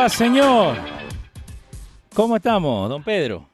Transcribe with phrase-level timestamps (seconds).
[0.00, 0.76] Va, señor?
[2.14, 3.46] ¿Cómo estamos, don Pedro?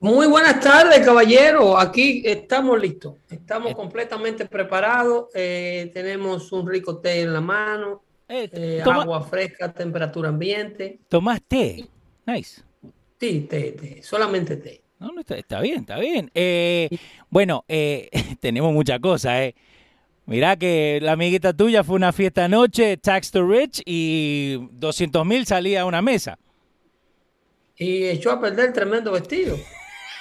[0.00, 1.78] Muy buenas tardes, caballero.
[1.78, 3.14] Aquí estamos listos.
[3.30, 5.26] Estamos completamente preparados.
[5.34, 10.98] Eh, tenemos un rico té en la mano, Eh, eh, toma- agua fresca, temperatura ambiente.
[11.08, 11.86] ¿Tomás té?
[12.26, 12.60] Nice.
[13.18, 14.82] Sí, té, té, solamente té.
[14.98, 16.30] No, no, está, está bien, está bien.
[16.34, 16.88] Eh,
[17.30, 18.08] bueno, eh,
[18.40, 19.54] tenemos muchas cosas, ¿eh?
[20.28, 25.46] Mirá que la amiguita tuya fue una fiesta anoche, Tax to Rich, y 200 mil
[25.46, 26.38] salía a una mesa.
[27.76, 29.56] Y echó a perder el tremendo vestido.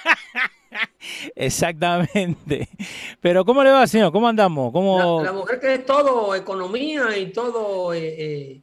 [1.35, 2.69] Exactamente.
[3.19, 4.13] Pero ¿cómo le va, señor?
[4.13, 4.71] ¿Cómo andamos?
[4.71, 5.19] ¿Cómo...
[5.21, 8.61] La, la mujer que es todo economía y todo eh, eh,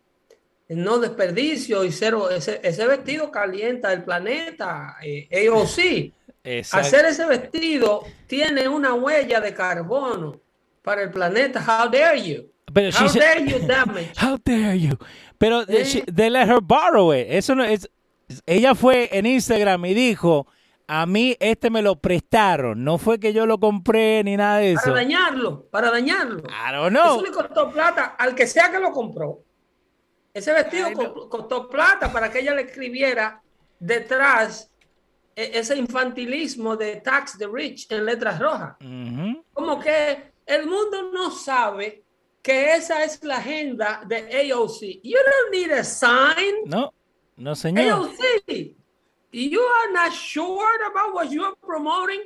[0.68, 2.30] no desperdicio y cero.
[2.30, 4.96] Ese, ese vestido calienta el planeta.
[5.02, 6.12] Eh, AOC.
[6.44, 10.40] Exact- Hacer ese vestido tiene una huella de carbono
[10.84, 11.58] para el planeta.
[11.60, 12.50] How dare you?
[12.72, 14.12] Pero she How said- dare you damage?
[14.22, 14.96] How dare you?
[15.38, 15.84] Pero Eh.
[15.84, 17.26] she- they let her borrow it.
[17.30, 17.88] Eso no es.
[18.46, 20.46] Ella fue en Instagram y dijo,
[20.86, 22.84] a mí este me lo prestaron.
[22.84, 24.94] No fue que yo lo compré ni nada de Para eso.
[24.94, 26.42] dañarlo, para dañarlo.
[26.48, 27.16] I don't know.
[27.16, 29.40] Eso le costó plata al que sea que lo compró.
[30.32, 31.28] Ese vestido Ay, no.
[31.28, 33.40] costó plata para que ella le escribiera
[33.78, 34.70] detrás
[35.36, 38.74] e- ese infantilismo de tax the rich en letras rojas.
[39.52, 42.04] Como que el mundo no sabe
[42.42, 44.16] que esa es la agenda de
[44.50, 45.00] AOC.
[45.02, 46.64] You don't need a sign.
[46.66, 46.92] No,
[47.36, 47.84] no señor.
[47.84, 48.74] AOC,
[49.32, 52.24] you are not sure about what you are promoting.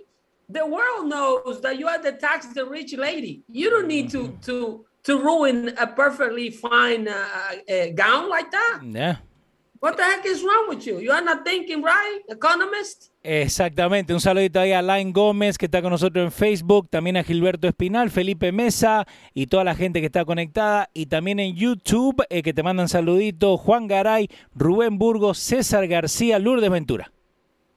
[0.49, 3.43] The world knows that you are the tax the rich lady.
[3.49, 7.15] You don't need to to to ruin a perfectly fine uh,
[7.71, 8.81] uh, gown like that.
[8.83, 9.17] Ya.
[9.81, 10.99] What the heck is wrong with you?
[11.01, 13.13] You are not thinking right, economist.
[13.23, 17.23] Exactamente, un saludito ahí a Line Gómez que está con nosotros en Facebook, también a
[17.23, 22.25] Gilberto Espinal, Felipe Mesa y toda la gente que está conectada y también en YouTube
[22.29, 27.13] eh, que te mandan saluditos, Juan Garay, Rubén Burgos, César García, Lourdes Ventura.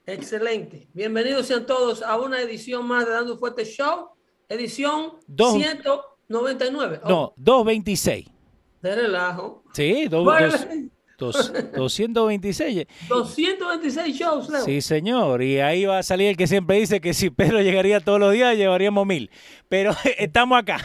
[0.06, 0.88] Excelente.
[0.94, 4.08] Bienvenidos sean todos a una edición más de Dando Fuerte Show,
[4.48, 7.00] edición Dos- 199.
[7.04, 8.26] Oh, No, 226.
[8.80, 9.62] de relajo.
[9.72, 10.66] Sí, do- Bueno, dos-
[11.22, 12.86] dos- 226.
[13.08, 14.64] 226 shows, Leo.
[14.64, 15.42] Sí, señor.
[15.42, 18.32] Y ahí va a salir el que siempre dice que si Pedro llegaría todos los
[18.32, 19.30] días, llevaríamos mil.
[19.68, 20.78] Pero estamos acá.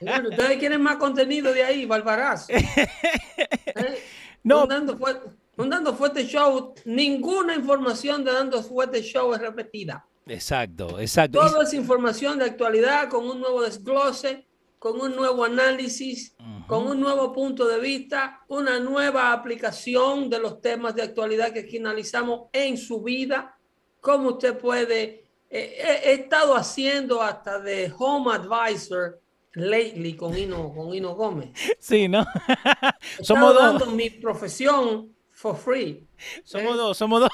[0.00, 2.48] Bueno, ustedes quieren más contenido de ahí, Balbaraz.
[2.50, 3.98] ¿Eh?
[4.42, 4.62] No.
[4.62, 10.06] Un dando, fuerte, un Dando Fuerte Show, ninguna información de Dando Fuerte Show es repetida.
[10.26, 11.40] Exacto, exacto.
[11.40, 14.44] Todo es información de actualidad con un nuevo desglose,
[14.78, 16.36] con un nuevo análisis,
[16.66, 21.60] con un nuevo punto de vista, una nueva aplicación de los temas de actualidad que
[21.60, 23.58] aquí analizamos en su vida,
[24.00, 25.24] cómo usted puede...
[25.50, 29.20] eh, he, he estado haciendo hasta de Home Advisor
[29.54, 31.50] lately con Ino, con Ino Gómez.
[31.78, 32.24] Sí, ¿no?
[33.22, 33.62] Somos estado dos.
[33.80, 36.02] dando mi profesión for free.
[36.44, 36.76] Somos ¿eh?
[36.78, 37.30] dos, somos dos.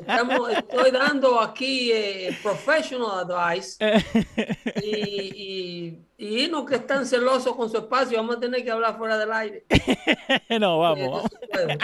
[0.00, 3.76] Estamos- estoy dando aquí eh, professional advice
[4.82, 8.70] y, y, y Ino que es tan celoso con su espacio, vamos a tener que
[8.70, 9.66] hablar fuera del aire.
[10.58, 11.30] no, Eh, vamos.
[11.52, 11.78] puede.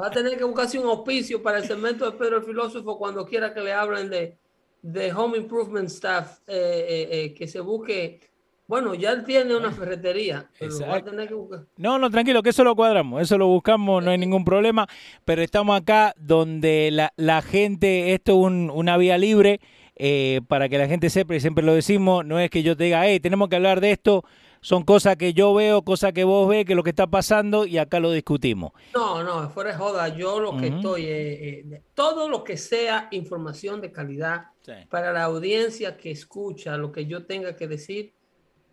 [0.00, 3.26] Va a tener que buscarse un auspicio para el segmento de Pedro el Filósofo cuando
[3.26, 4.38] quiera que le hablen de,
[4.80, 8.20] de Home Improvement Staff, eh, eh, eh, que se busque.
[8.68, 11.64] Bueno, ya él tiene una ferretería, pero va a tener que buscar.
[11.78, 14.86] No, no, tranquilo, que eso lo cuadramos, eso lo buscamos, no hay ningún problema,
[15.24, 19.60] pero estamos acá donde la, la gente, esto es un- una vía libre,
[19.96, 22.84] eh, para que la gente sepa, y siempre lo decimos, no es que yo te
[22.84, 24.22] diga, hey, tenemos que hablar de esto,
[24.60, 27.78] son cosas que yo veo, cosas que vos ves, que lo que está pasando y
[27.78, 28.72] acá lo discutimos.
[28.94, 33.80] No, no, fuera de joda, yo lo que estoy, eh, todo lo que sea información
[33.80, 34.48] de calidad
[34.90, 38.12] para la audiencia que escucha lo que yo tenga que decir,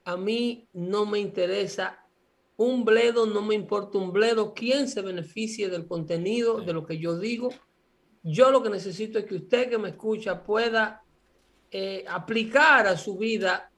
[0.06, 2.00] a mí no me interesa
[2.58, 6.98] un bledo, no me importa un bledo, quién se beneficie del contenido, de lo que
[6.98, 7.50] yo digo.
[8.24, 11.04] Yo lo que necesito es que usted que me escucha pueda
[11.70, 13.72] eh, aplicar a su vida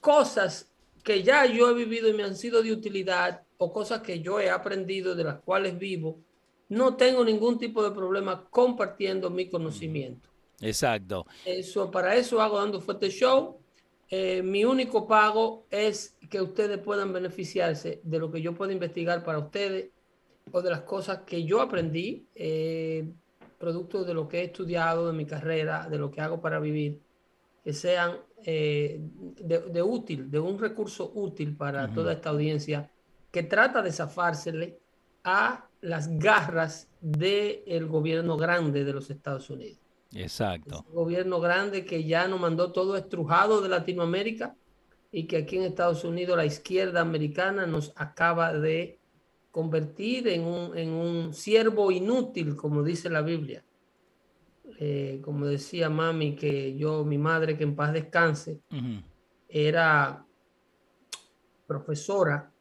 [0.00, 0.70] cosas
[1.02, 4.40] que ya yo he vivido y me han sido de utilidad o cosas que yo
[4.40, 6.20] he aprendido de las cuales vivo.
[6.68, 10.28] No tengo ningún tipo de problema compartiendo mi conocimiento.
[10.60, 11.24] Exacto.
[11.44, 13.58] Eso, para eso hago Dando Fuerte Show.
[14.10, 19.22] Eh, mi único pago es que ustedes puedan beneficiarse de lo que yo puedo investigar
[19.22, 19.90] para ustedes
[20.50, 23.06] o de las cosas que yo aprendí, eh,
[23.58, 27.00] producto de lo que he estudiado, de mi carrera, de lo que hago para vivir,
[27.62, 32.90] que sean eh, de, útil, de un recurso útil para toda esta audiencia
[33.30, 34.78] que trata de zafársele
[35.24, 39.87] a las garras del gobierno grande de los Estados Unidos.
[40.14, 40.84] Exacto.
[40.88, 44.56] un gobierno grande que ya nos mandó todo estrujado de Latinoamérica
[45.12, 48.98] y que aquí en Estados Unidos la izquierda americana nos acaba de
[49.50, 53.64] convertir en un, en un siervo inútil, como dice la Biblia.
[54.78, 58.60] Eh, como decía mami, que yo, mi madre, que en paz descanse,
[59.48, 60.24] era
[61.66, 62.52] profesora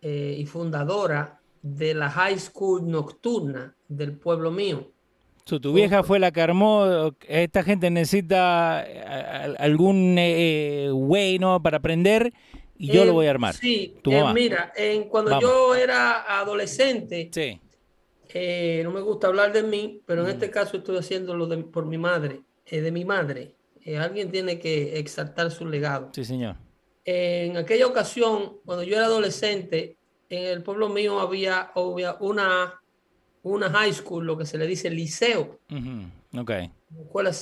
[0.00, 4.92] eh, y fundadora de la High School Nocturna del pueblo mío
[5.58, 11.62] tu vieja fue la que armó, esta gente necesita eh, algún eh, way ¿no?
[11.62, 12.32] para aprender
[12.76, 13.54] y yo lo voy a armar.
[13.54, 14.72] Sí, eh, mira,
[15.08, 17.30] cuando yo era adolescente,
[18.84, 22.42] no me gusta hablar de mí, pero en este caso estoy haciéndolo por mi madre,
[22.70, 23.54] de mi madre.
[23.98, 26.10] alguien tiene que exaltar su legado.
[26.12, 26.56] Sí, señor.
[27.04, 29.96] En aquella ocasión, cuando yo era adolescente,
[30.28, 32.77] en el pueblo mío había, había una
[33.54, 35.60] una high school, lo que se le dice liceo.
[36.36, 36.70] okay.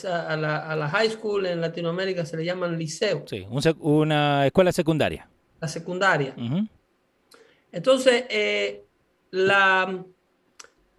[0.04, 3.24] a, la, high school en Latinoamérica se le llaman liceo.
[3.26, 3.46] Sí,
[3.80, 5.28] una escuela secundaria.
[5.60, 6.34] La secundaria.
[7.72, 8.84] Entonces, eh,
[9.30, 10.04] la,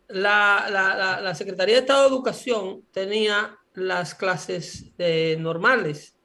[0.07, 4.92] la, la, Secretaría de Estado de Educación tenía las clases
[5.39, 6.15] normales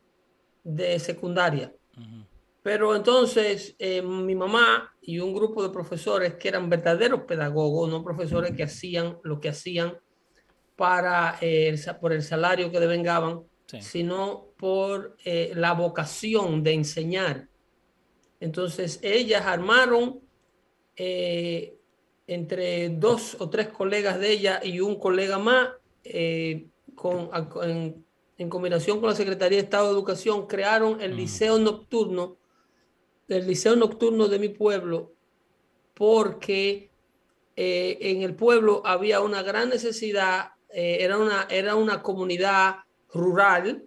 [0.65, 1.73] de secundaria.
[2.63, 8.05] Pero entonces eh, mi mamá y un grupo de profesores que eran verdaderos pedagogos, no
[8.05, 9.99] profesores que hacían lo que hacían
[10.77, 13.43] para, eh, por el salario que devengaban,
[13.81, 17.49] sino por eh, la vocación de enseñar.
[18.39, 20.21] Entonces ellas armaron
[20.95, 25.71] entre dos o tres colegas de ella y un colega más,
[26.95, 27.31] con,
[27.63, 28.05] en,
[28.39, 32.37] en combinación con la Secretaría de Estado de Educación, crearon el Liceo Nocturno
[33.33, 35.13] del liceo nocturno de mi pueblo
[35.95, 36.91] porque
[37.57, 42.77] eh, en el pueblo había una gran necesidad, eh, era, una, era una comunidad
[43.13, 43.85] rural,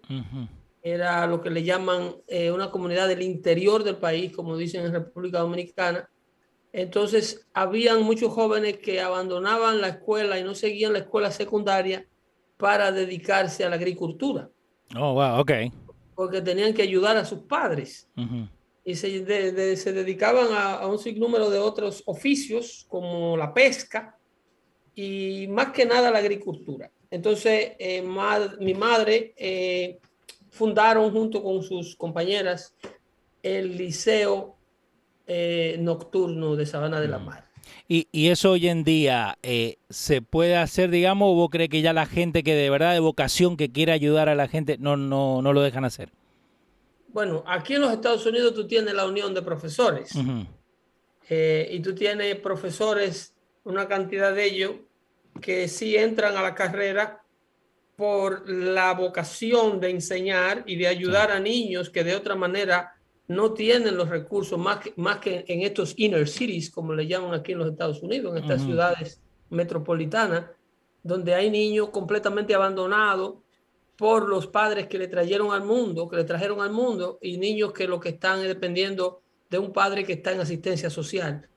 [0.81, 4.93] era lo que le llaman eh, una comunidad del interior del país, como dicen en
[4.93, 6.09] República Dominicana.
[6.71, 12.05] Entonces, habían muchos jóvenes que abandonaban la escuela y no seguían la escuela secundaria
[12.57, 14.49] para dedicarse a la agricultura.
[14.95, 15.51] Oh, wow, ok.
[16.13, 18.07] Porque tenían que ayudar a sus padres
[18.87, 24.15] y se, se dedicaban a, un sinnúmero de otros oficios como la pesca
[24.93, 26.91] y más que nada la agricultura.
[27.09, 28.03] Entonces, eh,
[28.59, 29.97] mi madre eh,
[30.51, 32.75] fundaron junto con sus compañeras
[33.41, 34.55] el Liceo
[35.25, 37.25] eh, Nocturno de Sabana de la mm.
[37.25, 37.45] Mar.
[37.87, 39.39] Y, y, eso hoy en día
[39.89, 42.99] se puede hacer, digamos, o vos crees que ya la gente que de verdad de
[42.99, 46.11] vocación que quiere ayudar a la gente no, no, no lo dejan hacer?
[47.15, 50.11] Bueno, aquí en los Estados Unidos tú tienes la unión de profesores
[51.29, 54.71] eh, y tú tienes profesores, una cantidad de ellos
[55.39, 57.23] que sí entran a la carrera
[57.95, 62.97] por la vocación de enseñar y de ayudar a niños que de otra manera
[63.29, 67.33] no tienen los recursos, más que, más que en estos inner cities, como le llaman
[67.33, 70.47] aquí en los Estados Unidos, en estas ciudades metropolitanas,
[71.01, 73.35] donde hay niños completamente abandonados
[73.97, 77.71] por los padres que le trajeron al mundo, que le trajeron al mundo, y niños
[77.71, 81.47] que lo que están dependiendo de un padre que está en asistencia social.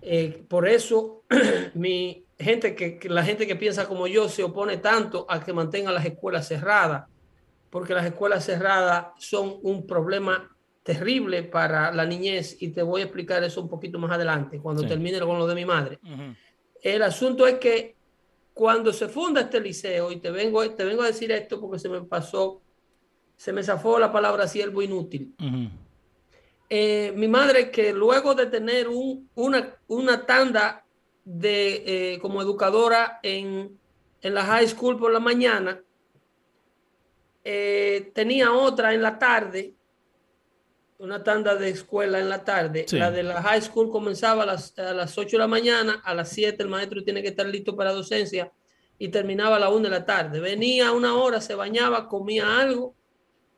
[0.00, 1.24] Eh, por eso,
[1.74, 5.94] mi gente que, la gente que piensa como yo se opone tanto a que mantengan
[5.94, 7.08] las escuelas cerradas,
[7.70, 13.04] porque las escuelas cerradas son un problema terrible para la niñez y te voy a
[13.04, 15.98] explicar eso un poquito más adelante cuando termine con lo de mi madre.
[16.80, 17.95] El asunto es que
[18.56, 21.90] cuando se funda este liceo, y te vengo, te vengo a decir esto porque se
[21.90, 22.62] me pasó
[23.36, 25.34] se me zafó la palabra siervo inútil.
[26.70, 30.84] Eh, mi madre que luego de tener una, una, tanda
[31.22, 33.78] de eh, como educadora en,
[34.22, 35.80] en, la high school por la mañana,
[37.44, 39.74] eh, tenía otra en la tarde,
[40.98, 42.86] una tanda de escuela en la tarde.
[42.92, 46.14] La de la high school comenzaba a las, a las 8 de la mañana, a
[46.14, 48.50] las 7 el maestro tiene que estar listo para docencia
[48.98, 50.40] y terminaba a las 1 de la tarde.
[50.40, 52.94] Venía una hora, se bañaba, comía algo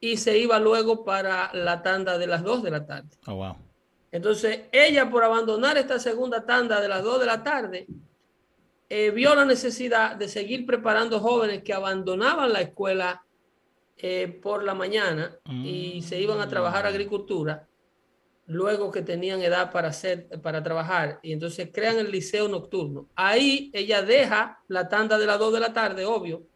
[0.01, 3.17] y se iba luego para la tanda de las 2 de la tarde.
[3.27, 3.57] Oh, wow.
[4.11, 7.87] Entonces, ella por abandonar esta segunda tanda de las 2 de la tarde,
[8.89, 13.23] eh, vio la necesidad de seguir preparando jóvenes que abandonaban la escuela
[13.99, 16.89] eh, por la mañana y se iban a trabajar mm.
[16.89, 17.69] agricultura
[18.47, 23.09] luego que tenían edad para hacer para trabajar y entonces crean el liceo nocturno.
[23.15, 26.47] Ahí ella deja la tanda de las 2 de la tarde, obvio,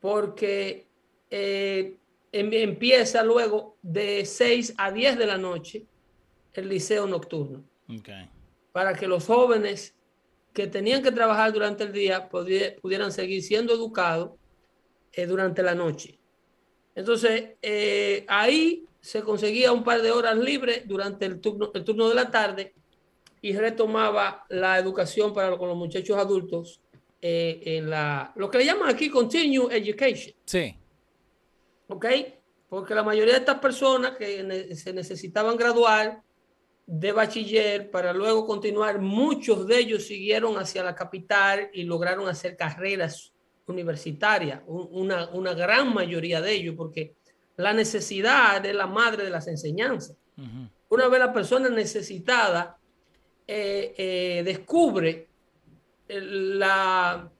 [0.00, 0.88] porque
[1.30, 1.96] eh,
[2.32, 5.86] Em, empieza luego de 6 a 10 de la noche
[6.54, 7.62] el liceo nocturno.
[8.72, 9.94] Para que los jóvenes
[10.54, 14.32] que tenían que trabajar durante el día pudieran seguir siendo educados
[15.12, 16.18] eh, durante la noche.
[16.94, 22.08] Entonces, eh, ahí se conseguía un par de horas libres durante el turno, el turno
[22.08, 22.74] de la tarde
[23.40, 26.80] y retomaba la educación para con los muchachos adultos
[27.20, 30.34] eh, en la, lo que le llaman aquí continue education.
[30.44, 30.76] Sí.
[31.92, 32.06] ¿ok?
[32.68, 36.22] Porque la mayoría de estas personas que se necesitaban graduar
[36.86, 42.56] de bachiller para luego continuar, muchos de ellos siguieron hacia la capital y lograron hacer
[42.56, 43.31] carreras
[43.66, 47.14] universitarias, una, una gran mayoría de ellos, porque
[47.56, 50.16] la necesidad es la madre de las enseñanzas.
[50.88, 52.76] Una vez la persona necesitada
[53.46, 55.28] eh, eh, descubre
[56.08, 57.30] la,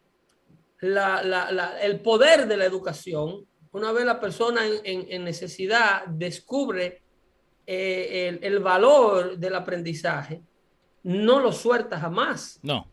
[1.83, 7.03] el poder de la educación, una vez la persona en, necesidad descubre
[7.67, 10.43] eh, el, valor del aprendizaje,
[11.05, 12.61] no lo suelta jamás.
[12.63, 12.87] No.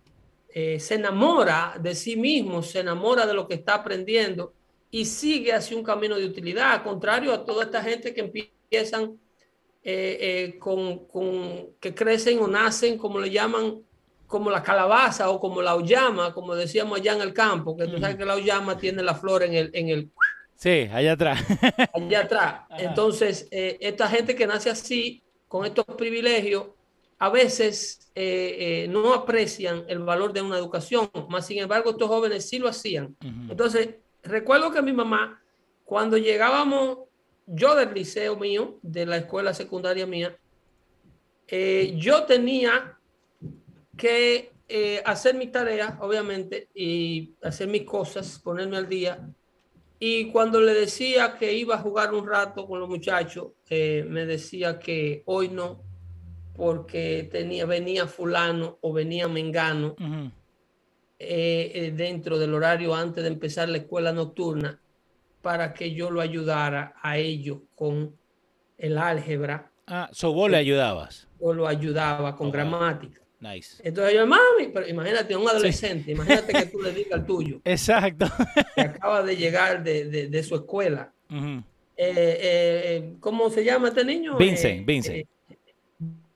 [0.53, 4.53] Eh, se enamora de sí mismo, se enamora de lo que está aprendiendo
[4.91, 9.19] y sigue hacia un camino de utilidad, contrario a toda esta gente que empiezan
[9.83, 11.07] eh, con,
[11.79, 13.81] que crecen o nacen, como le llaman,
[14.25, 17.99] como la calabaza o como la oyama, como decíamos allá en el campo, que tú
[17.99, 20.11] sabes que la oyama tiene la flor en el, en el
[20.59, 21.41] Sí, allá atrás.
[21.93, 22.61] allá atrás.
[22.77, 26.67] Entonces, eh, esta gente que nace así, con estos privilegios,
[27.19, 32.07] a veces eh, eh, no aprecian el valor de una educación, más sin embargo, estos
[32.07, 33.15] jóvenes sí lo hacían.
[33.49, 35.41] Entonces, recuerdo que mi mamá,
[35.85, 36.99] cuando llegábamos,
[37.45, 40.38] yo del liceo mío, de la escuela secundaria mía,
[41.95, 42.97] yo tenía
[43.97, 44.51] que
[45.03, 49.29] hacer mi tarea, obviamente, y hacer mis cosas, ponerme al día.
[49.99, 54.25] Y cuando le decía que iba a jugar un rato con los muchachos, eh, me
[54.25, 55.83] decía que hoy no,
[56.59, 59.95] porque tenía, venía fulano o venía mengano
[61.17, 64.77] eh, eh, dentro del horario antes de empezar la escuela nocturna
[65.41, 68.13] para que yo lo ayudara a ellos con
[68.77, 69.71] el álgebra.
[69.87, 71.29] Ah, so vos le ayudabas.
[71.39, 73.21] O lo ayudaba con gramática.
[73.39, 73.81] Nice.
[73.81, 77.61] Entonces yo, mami, pero imagínate, un adolescente, imagínate que tú le digas al tuyo.
[77.63, 78.25] Exacto.
[78.75, 81.13] Que acaba de llegar de, de, su escuela.
[81.31, 81.63] Eh,
[81.95, 84.35] eh, ¿Cómo se llama este niño?
[84.37, 85.25] Vincent, Vincent.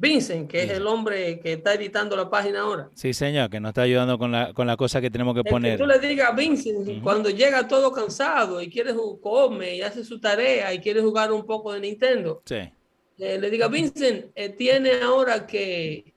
[0.04, 2.90] Vincent, que es el hombre que está editando la página ahora.
[2.94, 5.78] Sí, señor, que nos está ayudando con la, con la cosa que tenemos que poner.
[5.78, 10.04] Que tú le digas a Vincent, cuando llega todo cansado y quiere come y hace
[10.04, 12.60] su tarea y quiere jugar un poco de Nintendo, sí.
[13.18, 14.26] le diga, Vincent,
[14.58, 16.14] tiene ahora que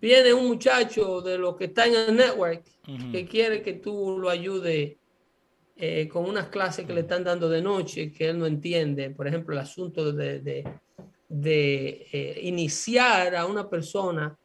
[0.00, 2.64] viene un muchacho de los que está en el network
[3.12, 4.98] que quiere que tú lo ayude
[5.76, 9.10] eh, con unas clases que le están dando de noche que él no entiende.
[9.10, 10.64] Por ejemplo, el asunto de, de,
[11.30, 14.36] eh, iniciar a una persona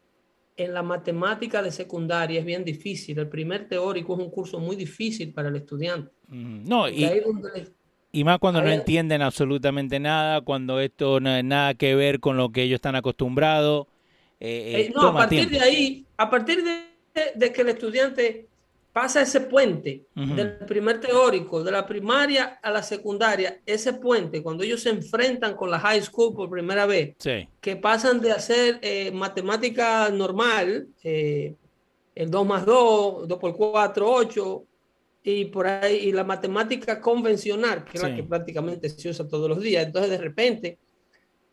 [0.58, 3.20] en la matemática de secundaria es bien difícil.
[3.20, 6.12] El primer teórico es un curso muy difícil para el estudiante.
[6.28, 7.08] No, y,
[8.12, 12.38] y, más cuando no entienden absolutamente nada, cuando esto no tiene nada que ver con
[12.38, 13.88] lo que ellos están acostumbrados.
[14.40, 18.48] Eh, eh, no, a partir de ahí, a partir de, que el estudiante
[18.96, 24.64] pasa ese puente del primer teórico, de la primaria a la secundaria, ese puente, cuando
[24.64, 27.14] ellos se enfrentan con la high school por primera vez,
[27.60, 31.58] que pasan de hacer eh, matemática normal, el
[32.32, 34.66] 2 más 2, 2 por 4, 8,
[35.24, 39.50] y por ahí, y la matemática convencional, que es la que prácticamente se usa todos
[39.50, 39.86] los días.
[39.86, 40.80] Entonces, de repente,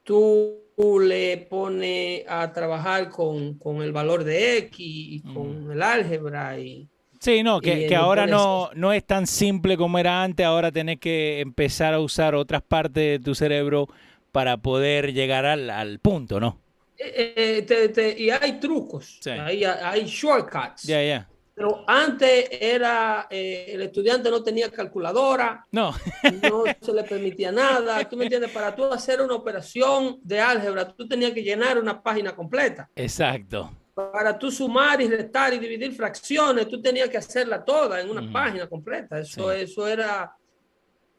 [0.05, 0.61] tú
[1.01, 6.89] le pone a trabajar con, el valor de X y con el álgebra y,
[7.23, 11.39] Sí, no, que, ahora no, no es tan simple como era antes, ahora tenés que
[11.39, 13.87] empezar a usar otras partes de tu cerebro
[14.33, 16.59] para poder llegar al, punto, ¿no?
[16.99, 20.83] Eh, eh, y hay trucos, hay, hay, shortcuts.
[20.83, 21.29] Ya, ya.
[21.55, 25.95] Pero antes era, eh, el estudiante no tenía calculadora, no.
[26.43, 28.03] no se le permitía nada.
[28.11, 28.51] ¿Tú me entiendes?
[28.51, 32.91] Para tú hacer una operación de álgebra, tú tenías que llenar una página completa.
[32.97, 38.11] Exacto para tú sumar y restar y dividir fracciones, tú tenías que hacerla toda en
[38.11, 39.19] una página completa.
[39.19, 40.35] Eso, eso era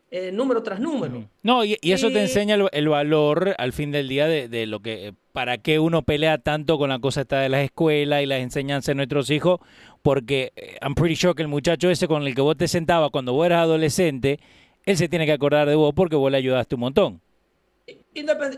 [0.10, 1.28] eh, número tras número.
[1.42, 5.58] No, y, eso te enseña el, valor al fin del día de, lo que, para
[5.58, 8.96] qué uno pelea tanto con la cosa esta de las escuelas y las enseñanzas de
[8.96, 9.60] nuestros hijos,
[10.02, 13.10] porque eh, I'm pretty sure que el muchacho ese con el que vos te sentabas
[13.12, 14.40] cuando vos eras adolescente,
[14.86, 17.22] él se tiene que acordar de vos porque vos le ayudaste un montón.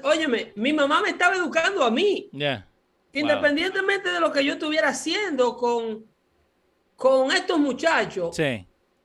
[0.03, 2.27] Óyeme, mi mamá me estaba educando a mí.
[2.31, 2.67] Ya.
[3.15, 6.05] Independientemente de lo que yo estuviera haciendo con,
[6.95, 8.37] con estos muchachos,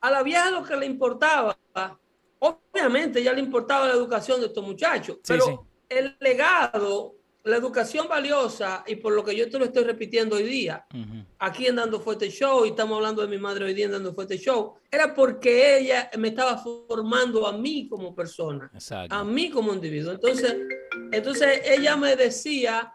[0.01, 1.57] a la vieja lo que le importaba,
[2.39, 8.83] obviamente ya le importaba la educación de estos muchachos, pero el legado, la educación valiosa,
[8.85, 10.85] y por lo que yo te lo estoy repitiendo hoy día,
[11.39, 14.13] aquí en Dando Fuerte Show, y estamos hablando de mi madre hoy día en Dando
[14.13, 18.71] Fuerte Show, era porque ella me estaba formando a mí como persona,
[19.09, 20.11] a mí como individuo.
[20.11, 20.57] Entonces,
[21.11, 22.93] entonces ella me decía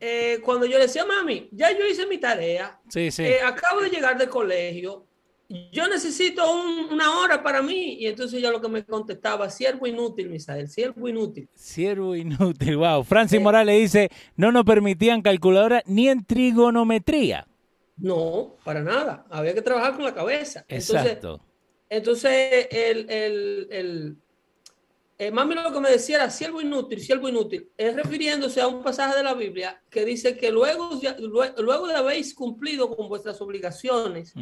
[0.00, 3.24] eh, cuando yo le decía, mami, ya yo hice mi tarea, sí, sí.
[3.24, 5.06] Eh, acabo de llegar del colegio,
[5.72, 6.42] yo necesito
[6.90, 7.94] una hora para mí.
[8.00, 11.48] Y entonces ella lo que me contestaba, siervo inútil, Misael, siervo inútil.
[11.54, 13.04] Siervo inútil, wow.
[13.04, 17.46] Francis eh, Morales dice, no nos permitían calculadora ni en trigonometría.
[17.96, 19.24] No, para nada.
[19.30, 20.64] Había que trabajar con la cabeza.
[20.68, 21.40] Exacto.
[21.88, 23.06] Entonces, el,
[23.70, 24.16] el
[25.18, 28.82] eh, mami lo que me decía era siervo inútil, siervo inútil, es refiriéndose a un
[28.82, 30.90] pasaje de la Biblia que dice que luego,
[31.56, 34.34] luego de habéis cumplido con vuestras obligaciones,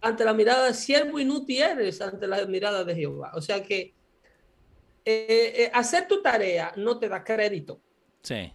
[0.00, 3.30] ante la mirada de siervo inútil eres, ante la mirada de Jehová.
[3.34, 3.94] O sea que
[5.04, 7.80] eh, eh, hacer tu tarea no te da crédito.
[8.22, 8.52] Sí.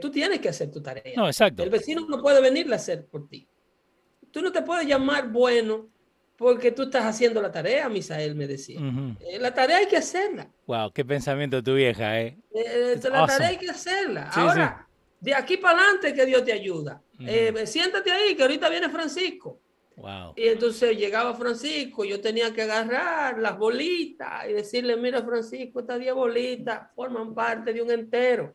[0.00, 1.14] tú tienes que hacer tu tarea.
[1.16, 1.64] No, exacto.
[1.64, 3.48] El vecino no puede venirle a hacer por ti.
[4.30, 5.88] Tú no te puedes llamar bueno
[6.42, 8.80] porque tú estás haciendo la tarea, Misael me decía.
[9.20, 10.48] Eh, la tarea hay que hacerla.
[10.66, 12.36] Wow, qué pensamiento tu vieja, ¿eh?
[12.52, 14.28] eh la tarea hay que hacerla.
[14.30, 14.88] Ahora,
[15.20, 17.00] de aquí para adelante que Dios te ayuda.
[17.20, 19.60] Eh, siéntate ahí, que ahorita viene Francisco.
[19.94, 20.32] Wow.
[20.34, 26.00] Y entonces llegaba Francisco, yo tenía que agarrar las bolitas y decirle, mira Francisco, estas
[26.00, 28.52] 10 bolitas forman parte de un entero.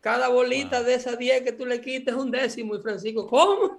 [0.00, 2.76] Cada bolita de esas 10 que tú le quites es un décimo.
[2.76, 3.76] Y Francisco, ¿cómo?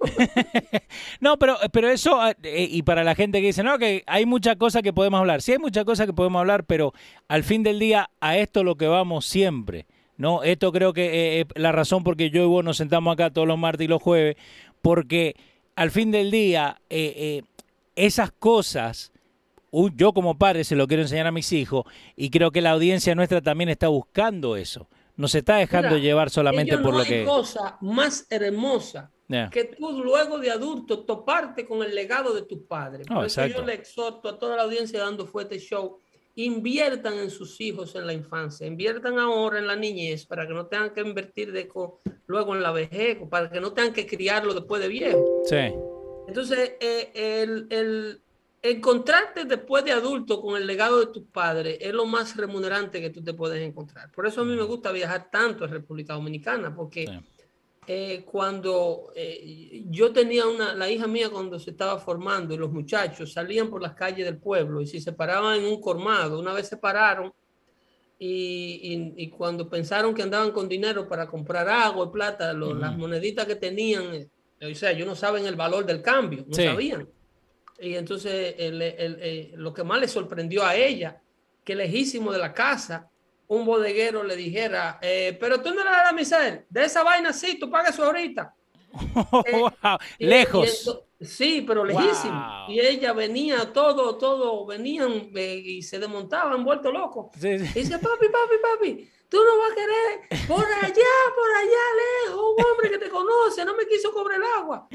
[1.20, 4.26] no, pero, pero eso, ah, eh, y para la gente que dice, no, que hay
[4.26, 5.40] muchas cosas que podemos hablar.
[5.40, 6.92] Sí, hay muchas cosas que podemos hablar, pero
[7.28, 9.86] al fin del día, a esto lo que vamos siempre.
[10.18, 10.42] ¿no?
[10.42, 13.30] Esto creo que eh, es la razón por que yo y vos nos sentamos acá
[13.30, 14.36] todos los martes y los jueves,
[14.82, 15.34] porque
[15.74, 17.42] al fin del día, eh,
[17.96, 19.12] esas cosas,
[19.72, 23.14] yo como padre se lo quiero enseñar a mis hijos, y creo que la audiencia
[23.14, 24.86] nuestra también está buscando eso
[25.20, 27.24] no se está dejando llevar solamente por lo que...
[27.24, 29.12] No hay cosa más hermosa
[29.52, 33.06] que tú luego de adulto toparte con el legado de tus padres.
[33.26, 36.00] eso yo le exhorto a toda la audiencia dando fuerte show,
[36.36, 40.66] inviertan en sus hijos en la infancia, inviertan ahora en la niñez para que no
[40.66, 41.68] tengan que invertir de
[42.26, 45.42] luego en la vejez, para que no tengan que criarlo después de viejo.
[45.44, 45.74] Sí.
[46.28, 48.22] Entonces, eh, el, el
[48.62, 53.10] encontrarte después de adulto con el legado de tus padres es lo más remunerante que
[53.10, 54.10] tú te puedes encontrar.
[54.12, 57.22] Por eso a mí me gusta viajar tanto en República Dominicana, porque
[57.86, 62.70] eh, cuando eh, yo tenía una, la hija mía cuando se estaba formando y los
[62.70, 66.52] muchachos salían por las calles del pueblo y si se paraban en un cormado, una
[66.52, 67.32] vez se pararon
[68.22, 73.56] y, cuando pensaron que andaban con dinero para comprar agua y plata, las moneditas que
[73.56, 74.28] tenían, eh,
[74.70, 77.08] o sea, ellos no saben el valor del cambio, no sabían.
[77.80, 81.20] Y entonces eh, lo que más le sorprendió a ella,
[81.64, 83.08] que lejísimo de la casa,
[83.48, 87.32] un bodeguero le dijera, eh, pero tú no le das a Misael, de esa vaina
[87.32, 88.54] sí, tú pagas eso ahorita.
[90.18, 91.04] Eh, Lejos.
[91.20, 92.66] sí, pero lejísimo.
[92.68, 97.30] Y ella venía, todo, todo, venían y se desmontaban, vuelto loco.
[97.36, 101.84] Y dice, papi, papi, papi, tú no vas a querer por allá, por allá,
[102.26, 104.88] lejos, un hombre que te conoce, no me quiso cobrar el agua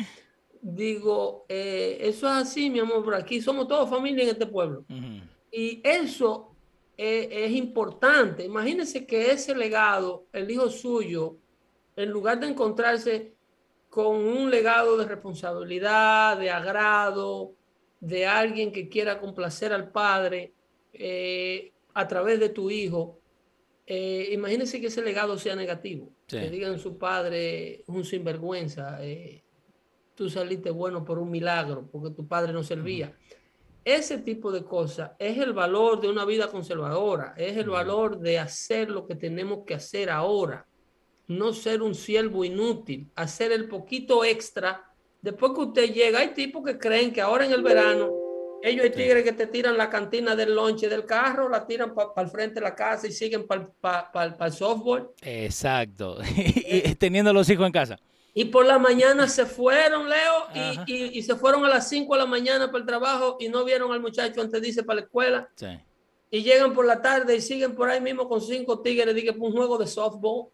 [0.66, 4.84] digo, eh, eso es así, mi amor, por aquí somos todos familia en este pueblo.
[5.52, 6.56] Y eso
[6.98, 8.44] eh, es importante.
[8.44, 11.38] Imagínense que ese legado, el hijo suyo,
[11.96, 13.36] en lugar de encontrarse
[13.90, 17.54] con un legado de responsabilidad, de agrado,
[18.00, 20.54] de alguien que quiera complacer al padre
[20.94, 23.20] eh, a través de tu hijo,
[23.88, 26.12] imagínense que ese legado sea negativo.
[26.28, 28.98] Que digan su padre un sinvergüenza
[30.16, 33.14] tú saliste bueno por un milagro, porque tu padre no servía.
[33.84, 38.40] Ese tipo de cosas es el valor de una vida conservadora, es el valor de
[38.40, 40.66] hacer lo que tenemos que hacer ahora,
[41.28, 44.92] no ser un siervo inútil, hacer el poquito extra.
[45.22, 48.12] Después que usted llega, hay tipos que creen que ahora en el verano,
[48.64, 52.10] ellos hay tigres que te tiran la cantina del lonche del carro, la tiran para
[52.18, 54.12] el frente de la casa y siguen para
[54.46, 55.12] el softball.
[55.22, 58.00] Exacto, y teniendo los hijos en casa.
[58.38, 62.20] Y por la mañana se fueron, Leo, y, y, se fueron a las 5 de
[62.20, 65.06] la mañana para el trabajo y no vieron al muchacho antes de irse para la
[65.06, 65.50] escuela.
[65.56, 65.68] Sí.
[66.32, 69.54] Y llegan por la tarde y siguen por ahí mismo con cinco tigres, dije, un
[69.54, 70.50] juego de softball.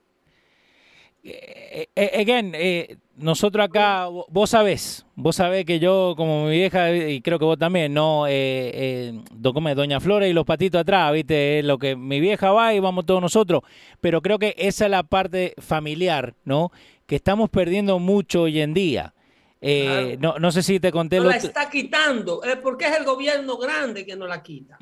[1.23, 6.95] Eh, eh, again, eh, nosotros acá, vos sabés, vos sabés que yo, como mi vieja,
[6.95, 8.25] y creo que vos también, ¿no?
[8.27, 11.63] Eh, Doña Flora y los patitos atrás, ¿viste?
[11.63, 13.61] lo que mi vieja va y vamos todos nosotros.
[13.99, 16.71] Pero creo que esa es la parte familiar, ¿no?
[17.11, 19.13] Que estamos perdiendo mucho hoy en día.
[19.59, 21.19] Eh, no, no, sé si te conté.
[21.19, 21.27] lo...
[21.27, 24.79] la está quitando, porque es el gobierno grande que nos la quita.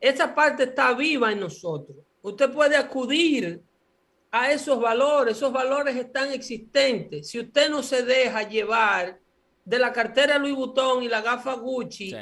[0.00, 1.98] Esa parte está viva en nosotros.
[2.22, 3.60] Usted puede acudir
[4.30, 7.28] a esos valores, esos valores están existentes.
[7.28, 9.18] Si usted no se deja llevar
[9.62, 12.14] de la cartera Louis Vuitton y la gafa Gucci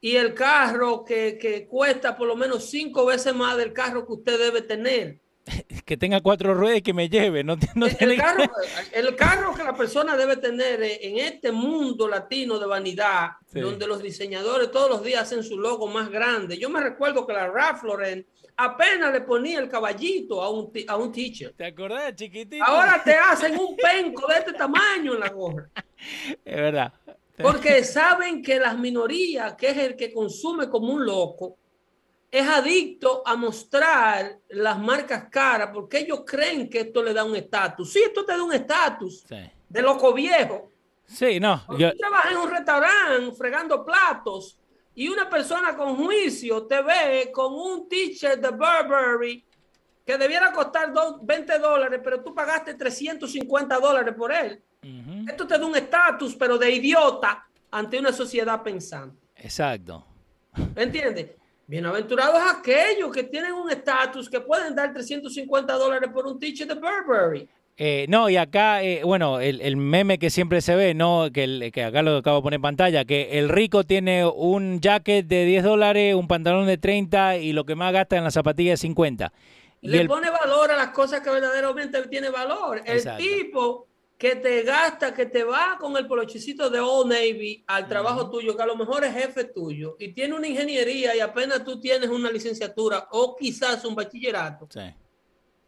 [0.00, 4.14] y el carro que, que cuesta por lo menos cinco veces más del carro que
[4.14, 5.20] usted debe tener,
[5.84, 7.44] que tenga cuatro ruedas y que me lleve.
[7.44, 7.54] No,
[8.00, 8.16] el,
[9.16, 14.70] carro, que la persona debe tener en este mundo latino de vanidad, donde los diseñadores
[14.70, 16.58] todos los días hacen su logo más grande.
[16.58, 20.96] Yo me recuerdo que la Ralph Lauren apenas le ponía el caballito a un, a
[20.96, 21.52] un teacher.
[21.56, 22.64] ¿Te acordás, chiquitito?
[22.64, 25.70] Ahora te hacen un penco de este tamaño en la gorra.
[26.44, 26.92] Es verdad.
[27.36, 31.58] Porque saben que las minorías, que es el que consume como un loco,
[32.34, 37.36] es adicto a mostrar las marcas caras porque ellos creen que esto le da un
[37.36, 37.92] estatus.
[37.92, 39.24] Sí, esto te da un estatus
[39.68, 40.68] de loco viejo.
[41.06, 41.64] Sí, no.
[41.78, 41.92] Yo...
[41.92, 44.58] Tú trabajas en un restaurante fregando platos
[44.96, 49.44] y una persona con juicio te ve con un t-shirt de Burberry
[50.04, 50.92] que debiera costar
[51.22, 54.60] 20 dólares, pero tú pagaste 350 dólares por él.
[55.28, 59.24] Esto te da un estatus, pero de idiota ante una sociedad pensante.
[59.36, 60.04] Exacto.
[60.74, 61.43] ¿Me entiendes?
[61.66, 66.74] Bienaventurados aquellos que tienen un estatus que pueden dar 350 dólares por un t-shirt de
[66.74, 67.48] Burberry.
[67.76, 71.28] Eh, no, y acá, eh, bueno, el, meme que siempre se ve, ¿no?
[71.32, 75.26] Que, que acá lo acabo de poner en pantalla, que el rico tiene un jacket
[75.26, 78.74] de 10 dólares, un pantalón de 30 y lo que más gasta en la zapatilla
[78.74, 79.32] es 50.
[79.80, 82.82] Le pone valor a las cosas que verdaderamente tiene valor.
[82.84, 87.88] El tipo que te gasta, que te va con el polochecito de Old Navy al
[87.88, 91.64] trabajo tuyo, que a lo mejor es jefe tuyo y tiene una ingeniería y apenas
[91.64, 94.68] tú tienes una licenciatura o quizás un bachillerato.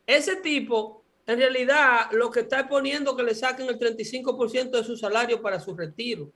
[0.07, 4.97] Ese tipo, en realidad, lo que está poniendo que le saquen el 35% de su
[4.97, 6.33] salario para su retiro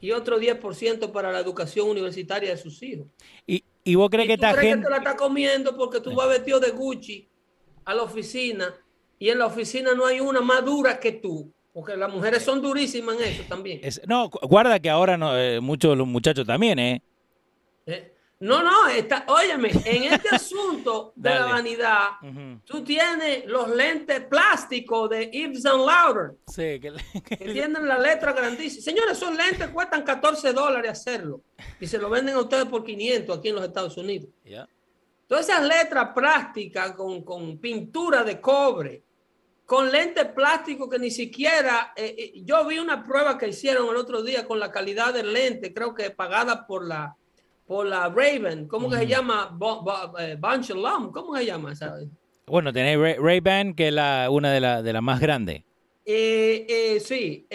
[0.00, 3.08] y otro 10% para la educación universitaria de sus hijos.
[3.46, 4.76] ¿Y, y vos crees que esta gente...
[4.76, 7.28] que te la está comiendo porque tú vas vestido de Gucci
[7.84, 8.72] a la oficina
[9.18, 12.62] y en la oficina no hay una más dura que tú porque las mujeres son
[12.62, 13.82] durísimas en eso también.
[14.06, 17.02] no, guarda que ahora no, eh, muchos los muchachos también, ¿eh?
[17.84, 18.14] ¿eh?
[18.40, 22.12] no, no, está, óyeme, en este asunto de la vanidad,
[22.64, 26.38] tú tienes los lentes plásticos de Yves Saint Laurent.
[26.46, 26.94] Sí, que,
[27.36, 28.82] tienen la letra grandísima.
[28.82, 31.42] Señores, esos lentes cuestan 14 dólares hacerlo
[31.78, 34.30] y se lo venden a ustedes por 500 aquí en los Estados Unidos.
[35.26, 39.02] Todas esas letras plásticas con, con pintura de cobre,
[39.66, 43.96] con lentes plásticos que ni siquiera, eh, eh, yo vi una prueba que hicieron el
[43.96, 47.16] otro día con la calidad del lente, creo que pagada por la,
[47.66, 49.58] por la Raven, ¿cómo que se llama?
[50.20, 51.74] Eh, ¿cómo se llama?
[52.46, 55.64] Bueno, tenéis Ray-Ban, que es la, una de las de la más grandes.
[56.04, 57.46] sí,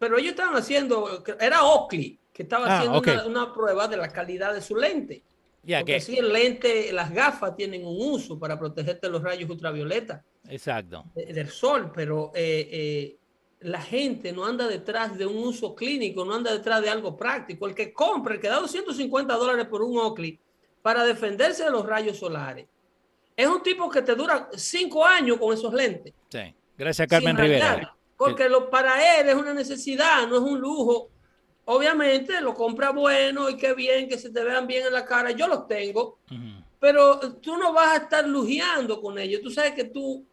[0.00, 4.08] pero ellos estaban haciendo, era Oakley, que estaba ah, haciendo una, una, prueba de la
[4.08, 5.22] calidad de su lente.
[5.62, 6.00] Ya Porque que...
[6.00, 10.24] sí, el lente, las gafas tienen un uso para protegerte de los rayos ultravioleta.
[10.48, 11.04] Exacto.
[11.14, 13.16] del sol, pero eh, eh,
[13.60, 17.66] la gente no anda detrás de un uso clínico, no anda detrás de algo práctico.
[17.66, 20.38] El que compra, el que da 250 dólares por un Oakley
[20.80, 22.66] para defenderse de los rayos solares,
[23.36, 26.12] es un tipo que te dura cinco años con esos lentes.
[26.28, 27.94] Sí, gracias Carmen Rivera.
[28.16, 31.08] Porque lo, para él es una necesidad, no es un lujo.
[31.70, 35.32] Obviamente lo compra bueno y qué bien que se te vean bien en la cara.
[35.32, 36.18] Yo los tengo,
[36.80, 39.42] pero tú no vas a estar lujeando con ellos.
[39.42, 40.26] Tú sabes que tú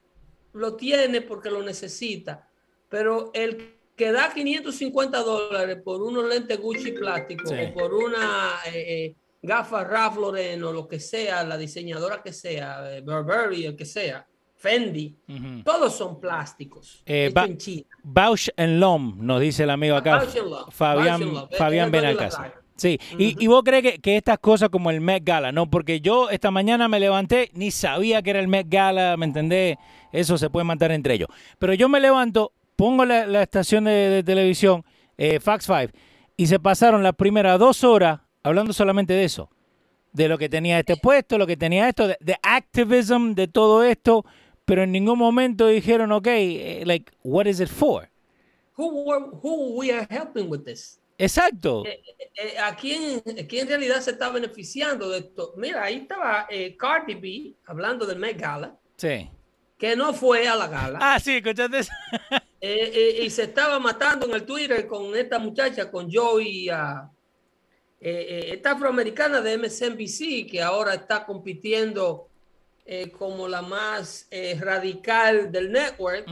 [0.53, 2.49] lo tiene porque lo necesita,
[2.87, 9.05] pero el que da 550 dólares por unos lentes Gucci plástico o por una eh,
[9.05, 13.75] eh, gafa Ralph Lauren o lo que sea, la diseñadora que sea, eh, Burberry, el
[13.75, 14.25] que sea,
[14.65, 15.63] Fendi, Ujú.
[15.63, 17.03] todos son plásticos.
[17.05, 17.83] Eh, ba- en China.
[18.03, 22.53] Bausch Lomb, nos dice el amigo acá, Bausch Lomb, Fabián, Bausch Fabián Benalcázar.
[22.77, 25.69] Sí, y, y vos crees que, que estas cosas como el Met Gala, ¿no?
[25.69, 29.77] Porque yo esta mañana me levanté, ni sabía que era el Met Gala, ¿me entendés?
[30.11, 31.29] Eso se puede matar entre ellos.
[31.57, 34.83] Pero yo me levanto, pongo la, la estación de, de televisión,
[35.17, 35.93] eh, Fox 5,
[36.35, 39.49] y se pasaron las primeras dos horas hablando solamente de eso.
[40.11, 43.83] De lo que tenía este puesto, lo que tenía esto, de, de activism, de todo
[43.83, 44.25] esto,
[44.65, 48.09] pero en ningún momento dijeron, ok, eh, like, what is it for?
[48.77, 50.99] Who, were- who we are helping with this?
[51.17, 51.85] Exacto.
[51.85, 52.01] Eh,
[52.35, 55.53] eh, ¿a, quién, quién en realidad se está beneficiando de esto?
[55.55, 59.29] Mira, ahí estaba eh, Cardi B hablando del Met Gala, Sí.
[59.77, 60.99] que no fue a la gala.
[61.01, 61.91] Ah, sí, escuchaste eso.
[62.67, 66.73] Eh, eh, y se estaba matando en el Twitter con esta muchacha, con Joey, eh,
[68.01, 72.27] eh, esta afroamericana de MSNBC, que ahora está compitiendo
[72.85, 76.25] eh, como la más eh, radical del network.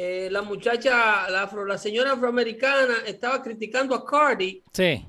[0.00, 5.04] Eh, la muchacha, la, afro- la señora afroamericana estaba criticando a Cardi Sí.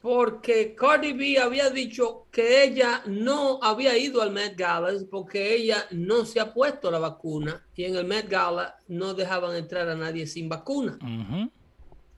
[0.00, 5.84] porque Cardi B había dicho que ella no había ido al Met Gala porque ella
[5.90, 9.94] no se ha puesto la vacuna y en el Met Gala no dejaban entrar a
[9.94, 10.98] nadie sin vacuna.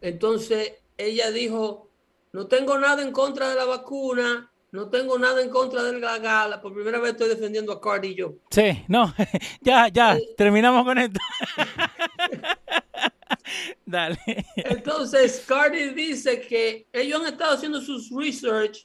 [0.01, 1.89] Entonces ella dijo,
[2.33, 6.19] no tengo nada en contra de la vacuna, no tengo nada en contra de la
[6.19, 6.61] gala.
[6.61, 8.35] Por primera vez estoy defendiendo a Cardi y yo.
[8.51, 9.15] Sí, no,
[9.61, 11.21] ya, ya, terminamos con esto.
[13.87, 14.19] Dale.
[14.57, 18.85] Entonces Cardi dice que ellos han estado haciendo sus research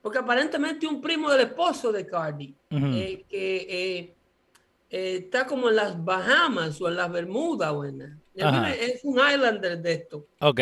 [0.00, 4.14] porque aparentemente un primo del esposo de Cardi, eh, que eh,
[4.88, 7.74] eh, está como en las Bahamas o en las Bermudas.
[8.36, 10.28] Es un islander de esto.
[10.38, 10.60] Ok.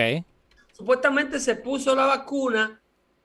[0.73, 2.82] Supuestamente se puso la vacuna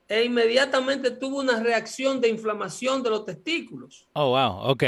[0.08, 4.08] e inmediatamente tuvo una reacción de inflamación de los testículos.
[4.14, 4.82] Oh, wow, ok.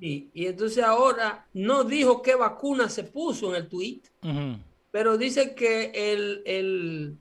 [0.00, 4.00] Y, y entonces ahora no dijo qué vacuna se puso en el tweet,
[4.90, 7.16] pero dice que el, el,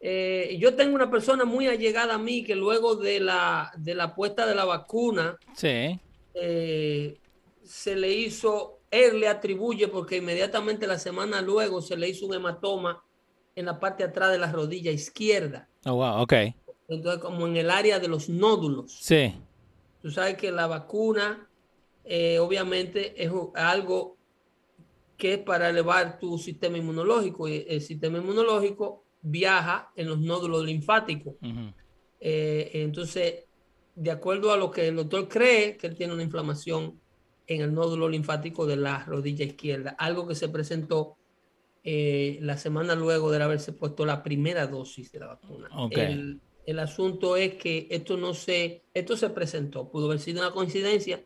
[0.00, 4.14] eh, yo tengo una persona muy allegada a mí que luego de la, de la
[4.14, 5.98] puesta de la vacuna Sí.
[6.34, 7.18] eh,
[7.64, 12.34] se le hizo, él le atribuye porque inmediatamente la semana luego se le hizo un
[12.34, 13.02] hematoma
[13.54, 15.68] en la parte de atrás de la rodilla izquierda.
[15.84, 16.32] Oh, wow, ok.
[16.88, 18.92] Entonces, como en el área de los nódulos.
[19.00, 19.34] Sí.
[20.00, 21.48] Tú sabes que la vacuna,
[22.04, 24.16] eh, obviamente, es algo
[25.16, 27.48] que es para elevar tu sistema inmunológico.
[27.48, 31.34] Y el sistema inmunológico viaja en los nódulos linfáticos.
[32.20, 33.44] Eh, entonces,
[33.94, 37.00] de acuerdo a lo que el doctor cree, que él tiene una inflamación
[37.46, 41.16] en el nódulo linfático de la rodilla izquierda, algo que se presentó
[41.84, 45.68] eh, la semana luego de haberse puesto la primera dosis de la vacuna.
[45.90, 50.52] El, el asunto es que esto no se, esto se presentó, pudo haber sido una
[50.52, 51.20] coincidencia,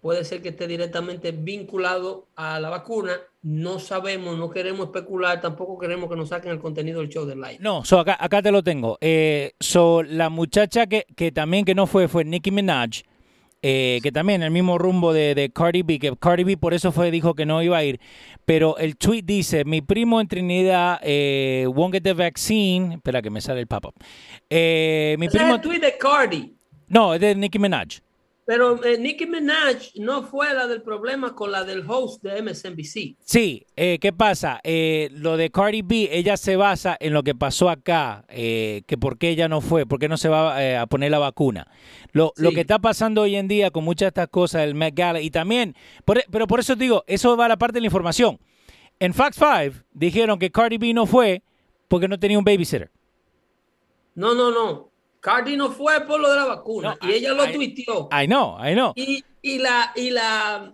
[0.00, 5.78] puede ser que esté directamente vinculado a la vacuna, no sabemos, no queremos especular, tampoco
[5.78, 7.58] queremos que nos saquen el contenido del show de live.
[7.60, 8.98] No, so acá, acá te lo tengo.
[9.00, 13.02] Eh, so, la muchacha que, que también que no fue fue Nicki Minaj,
[13.68, 16.92] eh, que también el mismo rumbo de, de Cardi B, que Cardi B por eso
[16.92, 17.98] fue dijo que no iba a ir.
[18.44, 22.94] Pero el tweet dice, mi primo en Trinidad eh, won't get the vaccine.
[22.94, 23.94] Espera que me sale el pop-up.
[24.48, 25.56] Eh, mi primo...
[25.56, 26.54] el tweet de Cardi.
[26.86, 28.02] No, es de Nicki Minaj.
[28.46, 33.16] Pero eh, Nicki Minaj no fue la del problema con la del host de MSNBC.
[33.20, 34.60] Sí, eh, ¿qué pasa?
[34.62, 38.96] Eh, lo de Cardi B, ella se basa en lo que pasó acá, eh, que
[38.96, 41.66] por qué ella no fue, por qué no se va eh, a poner la vacuna.
[42.12, 44.94] Lo, lo que está pasando hoy en día con muchas de estas cosas del Met
[44.94, 47.74] Gala y también, por- e, pero por eso te digo, eso va a la parte
[47.74, 48.38] de la información.
[49.00, 51.42] En Fox 5 dijeron que Cardi B no fue
[51.88, 52.92] porque no tenía un babysitter.
[54.14, 54.90] No, no, no.
[55.26, 56.96] Cardi no fue por lo de la vacuna.
[57.02, 58.08] No, y ella lo I- tuiteó.
[58.12, 58.92] I know, I know.
[58.94, 60.72] Y, y la, y la,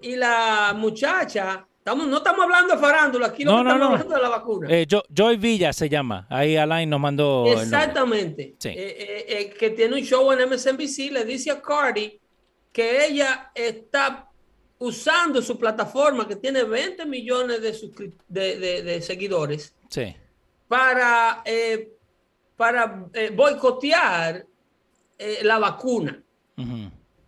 [0.00, 4.28] y la muchacha, estamos, no estamos hablando de farándula, aquí No, estamos hablando de la
[4.30, 4.68] vacuna.
[4.70, 6.26] Eh, Jo- Joy Villa se llama.
[6.30, 7.44] Ahí Alain nos mandó.
[7.46, 8.54] Exactamente.
[8.58, 8.70] Sí.
[8.70, 12.18] Eh, eh, que tiene un show en MSNBC, le dice a Cardi
[12.72, 14.30] que ella está
[14.78, 20.16] usando su plataforma, que tiene 20 millones de, suscri- de, de- de seguidores, Sí.
[20.68, 21.90] para, eh,
[22.56, 24.44] para eh, boicotear
[25.18, 26.20] eh, la vacuna.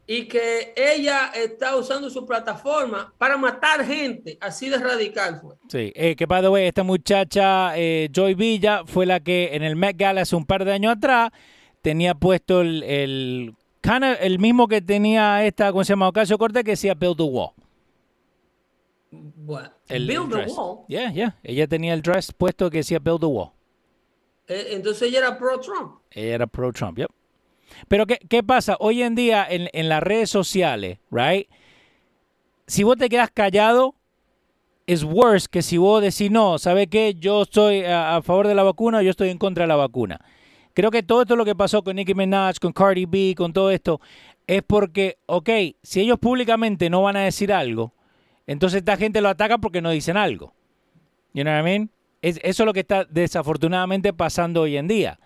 [0.08, 5.56] Y que ella está usando su plataforma para matar gente, así de radical fue.
[5.68, 9.64] Sí, eh, que by the way, esta muchacha eh, Joy Villa fue la que en
[9.64, 11.30] el Met Gala hace un par de años atrás
[11.82, 13.54] tenía puesto el, el,
[14.20, 16.08] el mismo que tenía esta, ¿cómo se llama?
[16.08, 17.50] Ocasio Cortés, que decía Build the Wall.
[19.10, 20.52] Bueno, El, build el the dress.
[20.56, 20.78] wall.
[20.88, 21.36] Yeah, yeah.
[21.42, 23.50] Ella tenía el dress puesto que decía Build the Wall.
[24.48, 26.00] Eh, entonces ella era pro Trump.
[26.10, 27.10] Ella era pro-Trump, yep.
[27.88, 28.76] Pero ¿qué, qué pasa?
[28.80, 31.48] Hoy en día en, en las redes sociales, right?
[32.66, 33.94] si vos te quedas callado,
[34.86, 37.14] es worse que si vos decís, no, ¿sabe qué?
[37.14, 40.20] Yo estoy a, a favor de la vacuna, yo estoy en contra de la vacuna.
[40.74, 43.70] Creo que todo esto lo que pasó con Nicki Minaj, con Cardi B, con todo
[43.70, 44.00] esto,
[44.46, 45.48] es porque, ok,
[45.82, 47.94] si ellos públicamente no van a decir algo,
[48.46, 50.54] entonces esta gente lo ataca porque no dicen algo.
[51.32, 51.90] You know what I mean?
[52.26, 55.18] Es, eso es lo que está desafortunadamente pasando hoy en día.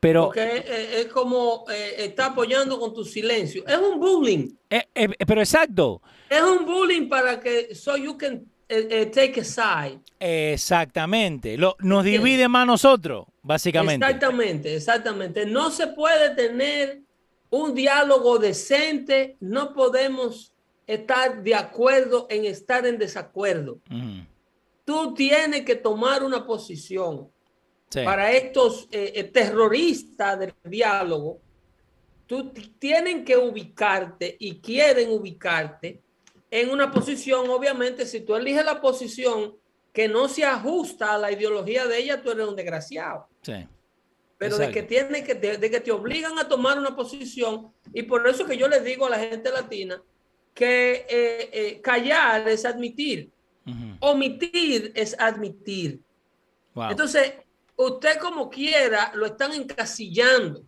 [0.00, 0.64] Pero, Porque
[1.00, 3.64] es como eh, está apoyando con tu silencio.
[3.66, 4.48] Es un bullying.
[4.70, 8.44] eh, eh, pero exacto, Es un bullying para que so you can
[9.12, 10.00] take a side.
[10.18, 11.56] exactamente.
[11.56, 14.04] Lo, nos divide más nosotros, básicamente.
[14.06, 15.46] Exactamente, exactamente.
[15.46, 17.02] No se puede tener
[17.50, 20.52] un diálogo decente, no podemos
[20.86, 23.78] estar de acuerdo en estar en desacuerdo.
[23.90, 24.24] Ujú,
[24.90, 27.30] Tú tienes que tomar una posición
[27.88, 28.00] sí.
[28.02, 31.38] para estos eh, eh, terroristas del diálogo.
[32.26, 36.00] Tú tienen que ubicarte y quieren ubicarte
[36.50, 39.54] en una posición, obviamente, si tú eliges la posición
[39.92, 43.28] que no se ajusta a la ideología de ella, tú eres un desgraciado.
[43.42, 43.68] sí.
[44.38, 48.02] pero de que tiene que de, de que te obligan a tomar una posición y
[48.02, 50.02] por eso que yo les digo a la gente latina
[50.52, 53.30] que eh, eh, callar es admitir,
[54.00, 56.00] Omitir es admitir.
[56.74, 56.90] wow.
[56.90, 57.34] Entonces,
[57.76, 60.64] usted como quiera lo están encasillando.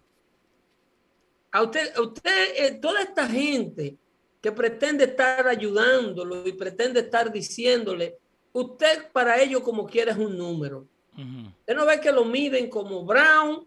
[1.50, 3.96] A usted, a usted eh, toda esta gente
[4.40, 8.16] que pretende estar ayudándolo y pretende estar diciéndole,
[8.52, 10.86] usted para ellos como quiera es un número.
[11.14, 13.66] Usted no ve que lo miden como brown,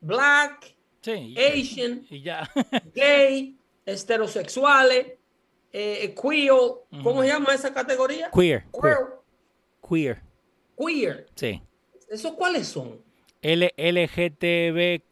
[0.00, 2.50] black, Sí, Asian, y ya.
[2.94, 5.17] gay, heterosexuales,
[5.72, 6.52] eh, queer,
[7.02, 8.30] ¿cómo se llama esa categoría?
[8.30, 8.98] queer, queer,
[9.88, 10.20] Queer,
[10.76, 11.62] queer, sí.
[12.10, 13.00] ¿Esos cuáles son?
[13.40, 15.02] L LGTBQIAT,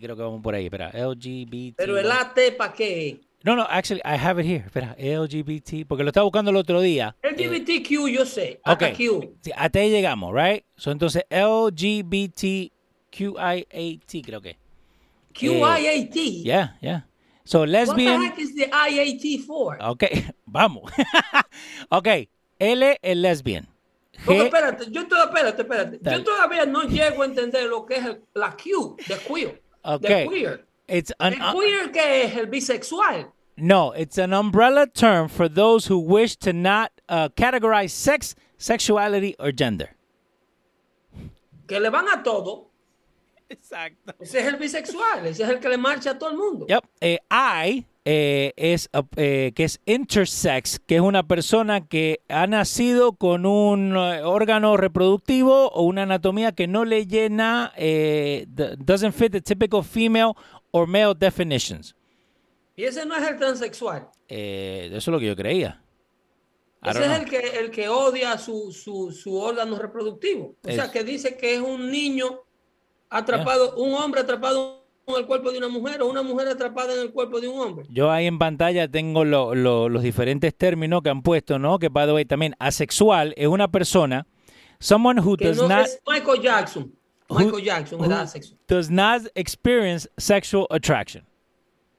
[0.00, 1.76] creo que vamos por ahí, espera, LGBT.
[1.76, 3.20] Pero el AT para qué?
[3.44, 6.80] No, no, actually, I have it here, espera, LGBT, porque lo estaba buscando el otro
[6.80, 7.14] día.
[7.22, 8.60] Eh, LGBTQ, yo sé.
[8.64, 9.36] ok, Hasta Q.
[9.40, 10.64] sí, hasta ahí llegamos, right?
[10.76, 12.72] So, entonces, LGBTQIAT,
[14.24, 14.56] creo que.
[15.32, 16.14] QIAT.
[16.42, 17.06] Yeah, yeah.
[17.46, 18.20] So, lesbian.
[18.20, 19.78] What the heck is the IAT for?
[19.80, 20.02] Ok,
[20.46, 20.90] vamos.
[21.90, 22.28] ok,
[22.58, 23.66] L es lesbian.
[24.26, 25.98] G, espérate, yo todavía, espérate, espérate.
[26.02, 26.18] Dale.
[26.18, 29.62] Yo todavía no llego a entender lo que es el- la Q de queer.
[29.84, 30.00] Ok.
[30.02, 30.64] De queer.
[30.88, 33.30] it's an, El queer que es el bisexual.
[33.56, 39.36] No, it's an umbrella term for those who wish to not uh, categorize sex, sexuality,
[39.38, 39.90] or gender.
[41.68, 42.66] Que le van a todo.
[43.48, 44.14] Exacto.
[44.18, 45.26] Ese es el bisexual.
[45.26, 46.66] Ese es el que le marcha a todo el mundo.
[46.66, 46.84] Yep.
[47.00, 53.14] Eh, I eh, es eh, que es intersex, que es una persona que ha nacido
[53.14, 59.40] con un órgano reproductivo o una anatomía que no le llena, eh, doesn't fit the
[59.40, 60.34] typical female
[60.70, 61.96] or male definitions.
[62.76, 64.08] Y ese no es el transexual.
[64.28, 65.82] Eh, eso es lo que yo creía.
[66.84, 70.54] Ese es el que, el que odia su, su, su órgano reproductivo.
[70.62, 72.45] O sea, que dice que es un niño
[73.10, 77.00] atrapado, un hombre atrapado en el cuerpo de una mujer o una mujer atrapada en
[77.00, 77.86] el cuerpo de un hombre.
[77.88, 81.78] Yo ahí en pantalla tengo lo- lo- los diferentes términos que han puesto, ¿no?
[81.78, 84.26] Que by the way también asexual es una persona,
[84.80, 86.92] someone who Que does no not es Michael Jackson.
[87.28, 88.58] Who- Michael Jackson era who asexual.
[88.68, 91.24] does not experience sexual attraction.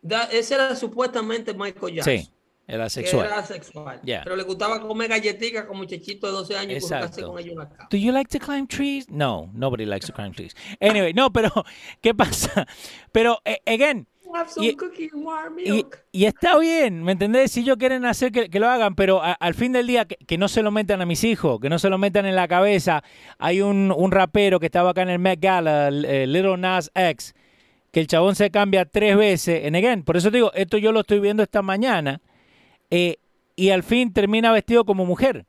[0.01, 2.17] Da- ese era supuestamente Michael Jackson.
[2.17, 2.29] Sí,
[2.67, 3.25] el que asexual.
[3.27, 4.01] era asexual.
[4.03, 4.23] Yeah.
[4.23, 7.27] Pero le gustaba comer galletitas con muchachitos de 12 años y Exacto.
[7.31, 7.87] con ellos en la cama.
[7.89, 9.09] Do you like to climb trees?
[9.09, 10.53] No, nobody likes to climb trees.
[10.81, 11.49] Anyway, no, pero
[12.01, 12.67] ¿qué pasa?
[13.11, 16.03] Pero eh, again, Have some Y- cookie warm y, milk.
[16.11, 17.49] y está bien, ¿me entendés?
[17.53, 20.17] Si ellos quieren hacer que, que lo hagan, pero a- al fin del día que,
[20.17, 22.45] que no se lo metan a mis hijos, que no se lo metan en la
[22.49, 23.01] cabeza.
[23.39, 26.91] Hay un, un rapero que estaba acá en el Met Gala, el, eh, Little Nas
[26.93, 27.33] X,
[27.93, 29.63] que el chabón se cambia tres veces.
[29.63, 32.19] En again, por eso te digo, esto yo lo estoy viendo esta mañana.
[32.89, 33.17] Eh,
[33.55, 35.45] y al fin termina vestido como mujer.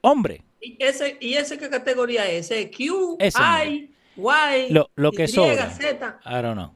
[0.00, 0.44] Hombre.
[0.60, 2.50] ¿Y ese, ¿Y ese qué categoría es?
[2.50, 5.70] ¿Ese Q, Ese I, Y, Lo, lo que sobra.
[5.70, 6.20] Z?
[6.24, 6.74] I don't know.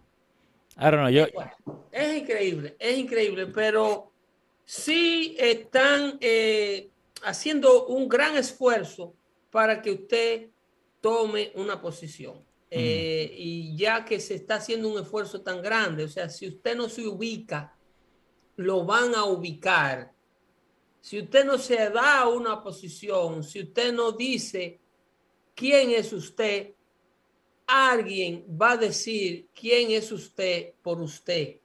[0.78, 1.09] I don't know.
[1.09, 1.53] Yo, Bueno,
[1.93, 4.12] es increíble, es increíble, pero
[4.64, 6.91] sí están eh,
[7.22, 9.14] haciendo un gran esfuerzo
[9.51, 10.49] para que usted
[11.01, 12.45] tome una posición.
[12.68, 16.76] Eh, y ya que se está haciendo un esfuerzo tan grande, o sea, si usted
[16.76, 17.76] no se ubica,
[18.57, 20.13] lo van a ubicar.
[21.01, 24.81] Si usted no se da una posición, si usted no dice
[25.55, 26.75] quién es usted,
[27.67, 31.61] alguien va a decir quién es usted por usted.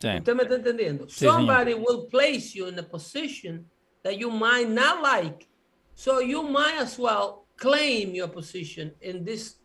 [0.00, 0.08] sí.
[0.18, 1.08] ¿Usted me está entendiendo?
[1.08, 1.34] Sí, señor.
[1.34, 3.68] Somebody will place you in a position
[4.02, 5.48] that you might not like.
[5.94, 9.58] So you might as well claim your position in this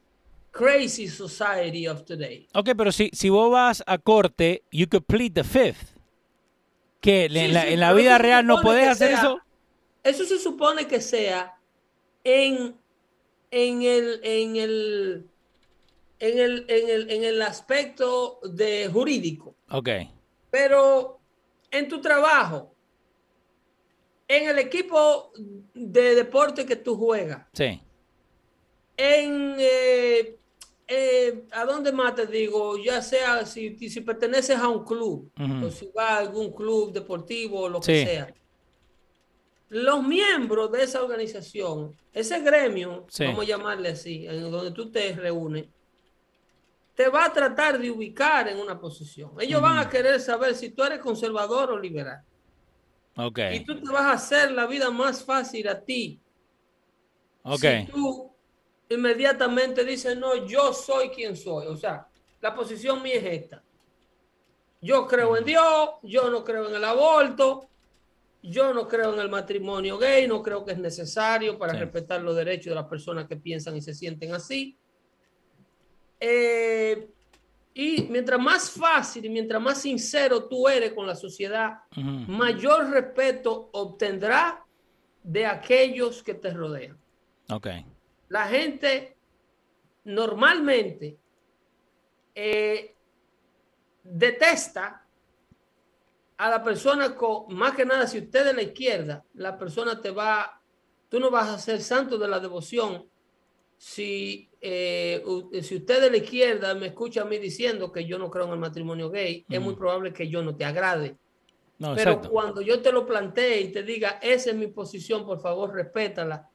[0.52, 2.48] crazy society of today.
[2.54, 5.99] Ok, pero si, si vos vas a corte, you could plead the fifth.
[7.02, 7.26] ¿Qué?
[7.26, 9.40] ¿En la, vida real no podés hacer eso?
[10.04, 11.58] Eso se supone que sea
[12.24, 12.76] en,
[13.52, 15.30] en el, en el,
[16.20, 19.56] en el, en el, en el aspecto de jurídico.
[19.70, 19.90] Ok.
[20.50, 21.20] Pero
[21.72, 22.74] en tu trabajo,
[24.28, 25.32] en el equipo
[25.74, 27.46] de deporte que tú juegas.
[27.54, 27.82] Sí.
[28.98, 30.39] En, eh,
[30.90, 32.76] eh, ¿a dónde más te digo?
[32.78, 35.32] Ya sea si, si perteneces a un club,
[35.64, 38.34] o si vas a algún club deportivo o lo que sea.
[39.70, 45.14] Los miembros de esa organización, ese gremio, vamos a llamarle así, en donde tú te
[45.14, 45.68] reúnes,
[46.96, 49.32] te va a tratar de ubicar en una posición.
[49.40, 52.24] Ellos van a querer saber si tú eres conservador o liberal.
[53.54, 56.20] Y tú te vas a hacer la vida más fácil a ti.
[57.44, 57.62] Ok.
[57.62, 58.29] Si tú
[58.90, 61.68] inmediatamente dices, no, yo soy quien soy.
[61.68, 62.08] O sea,
[62.42, 63.64] la posición mía es esta.
[64.82, 67.70] Yo creo en Dios, yo no creo en el aborto,
[68.42, 72.36] yo no creo en el matrimonio gay, no creo que es necesario para respetar los
[72.36, 74.78] derechos de las personas que piensan y se sienten así.
[76.20, 77.10] Eh,
[77.74, 83.70] y mientras más fácil y mientras más sincero tú eres con la sociedad, mayor respeto
[83.74, 84.66] obtendrá
[85.22, 86.98] de aquellos que te rodean.
[87.50, 87.68] Ok.
[88.30, 89.18] La gente
[90.06, 91.18] normalmente
[92.34, 92.96] eh,
[94.04, 95.06] detesta
[96.38, 100.12] a la persona con, más que nada, si usted de la izquierda, la persona te
[100.12, 100.62] va,
[101.10, 103.10] tú no vas a ser santo de la devoción
[103.78, 105.24] si, eh,
[105.62, 108.52] si usted de la izquierda me escucha a mí diciendo que yo no creo en
[108.52, 111.18] el matrimonio gay, es muy probable que yo no te agrade.
[111.96, 115.74] Pero cuando yo te lo plantee y te diga, esa es mi posición, por favor,
[115.74, 116.49] respétala,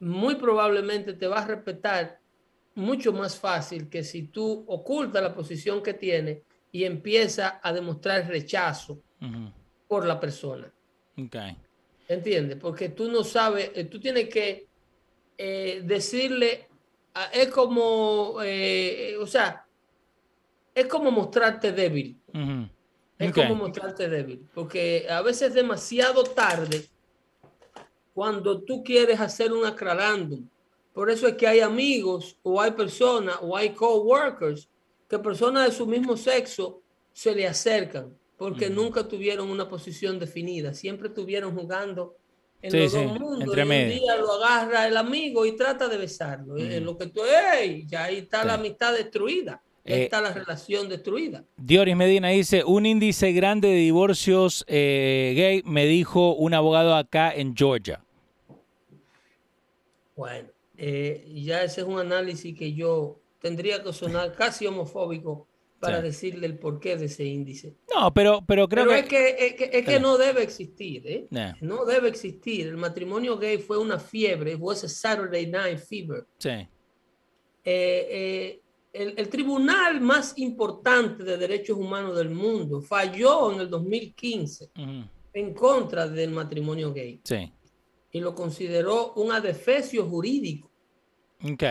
[0.00, 2.18] muy probablemente te va a respetar
[2.74, 6.42] mucho más fácil que si tú ocultas la posición que tiene
[6.72, 9.02] y empieza a demostrar rechazo
[9.86, 10.72] por la persona.
[11.26, 11.56] Okay.
[12.08, 12.56] ¿Entiendes?
[12.58, 14.66] Porque tú no sabes, eh, tú tienes que
[15.36, 16.68] eh, decirle,
[17.32, 19.66] es como, eh, o sea,
[20.74, 22.18] es como mostrarte débil.
[23.18, 26.86] Es como mostrarte débil, porque a veces es demasiado tarde
[28.20, 30.46] cuando tú quieres hacer un aclarandum.
[30.92, 34.68] Por eso es que hay amigos o hay personas o hay coworkers
[35.08, 36.82] que personas de su mismo sexo
[37.14, 42.14] se le acercan porque nunca tuvieron una posición definida, siempre estuvieron jugando
[42.60, 43.56] en los dos mundos.
[43.56, 46.58] y un día lo agarra el amigo y trata de besarlo.
[46.58, 47.86] En lo que tú, ¡ey!
[47.88, 49.62] Ya ahí está la amistad destruida.
[49.82, 51.42] Eh, está la relación destruida.
[51.56, 57.32] Dioris Medina dice, un índice grande de divorcios eh, gay, me dijo un abogado acá
[57.34, 58.04] en Georgia.
[60.20, 65.48] Bueno, eh, ya ese es un análisis que yo tendría que sonar casi homofóbico
[65.78, 67.74] para decirle el porqué de ese índice.
[67.94, 68.98] No, pero, pero creo que...
[68.98, 69.06] Es
[69.54, 71.26] que, es que, no debe existir, ¿eh?
[71.62, 72.66] No debe existir.
[72.66, 76.26] El matrimonio gay fue una fiebre, fue ese Saturday Night Fever.
[76.36, 76.50] Sí.
[76.50, 76.68] Eh,
[77.64, 78.62] eh,
[78.92, 84.70] el, tribunal más importante de derechos humanos del mundo falló en el 2015
[85.32, 87.22] en contra del matrimonio gay.
[87.24, 87.50] Sí.
[88.12, 90.70] Y lo consideró un adefesio jurídico.
[91.44, 91.62] Ok.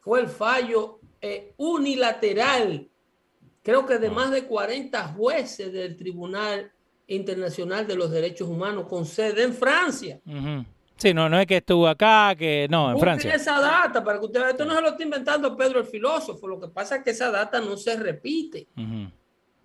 [0.00, 1.00] Fue el fallo
[1.56, 2.88] unilateral
[3.68, 4.12] creo que de ah.
[4.12, 6.72] más de 40 jueces del Tribunal
[7.06, 10.20] Internacional de los Derechos Humanos con sede en Francia.
[10.96, 13.34] Sí, no, no es que estuvo acá, que no, en Francia.
[13.34, 16.58] esa data para que usted esto no se lo está inventando Pedro el filósofo, lo
[16.58, 18.68] que pasa es que esa data no se repite.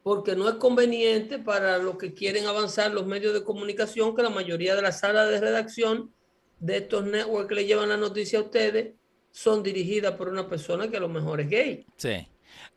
[0.03, 4.29] Porque no es conveniente para los que quieren avanzar los medios de comunicación, que la
[4.29, 6.11] mayoría de las salas de redacción
[6.59, 8.93] de estos networks que le llevan la noticia a ustedes
[9.31, 11.85] son dirigidas por una persona que a lo mejor es gay.
[11.97, 12.27] Sí.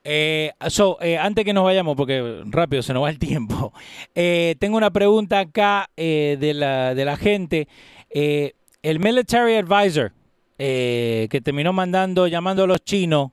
[0.08, 0.52] Eh,
[1.00, 3.72] eh, antes que nos vayamos, porque rápido se nos va el tiempo,
[4.14, 7.68] eh, tengo una pregunta acá de, la, de la gente.
[8.08, 10.12] el Military Advisor
[10.58, 13.32] que terminó mandando, llamando a los chinos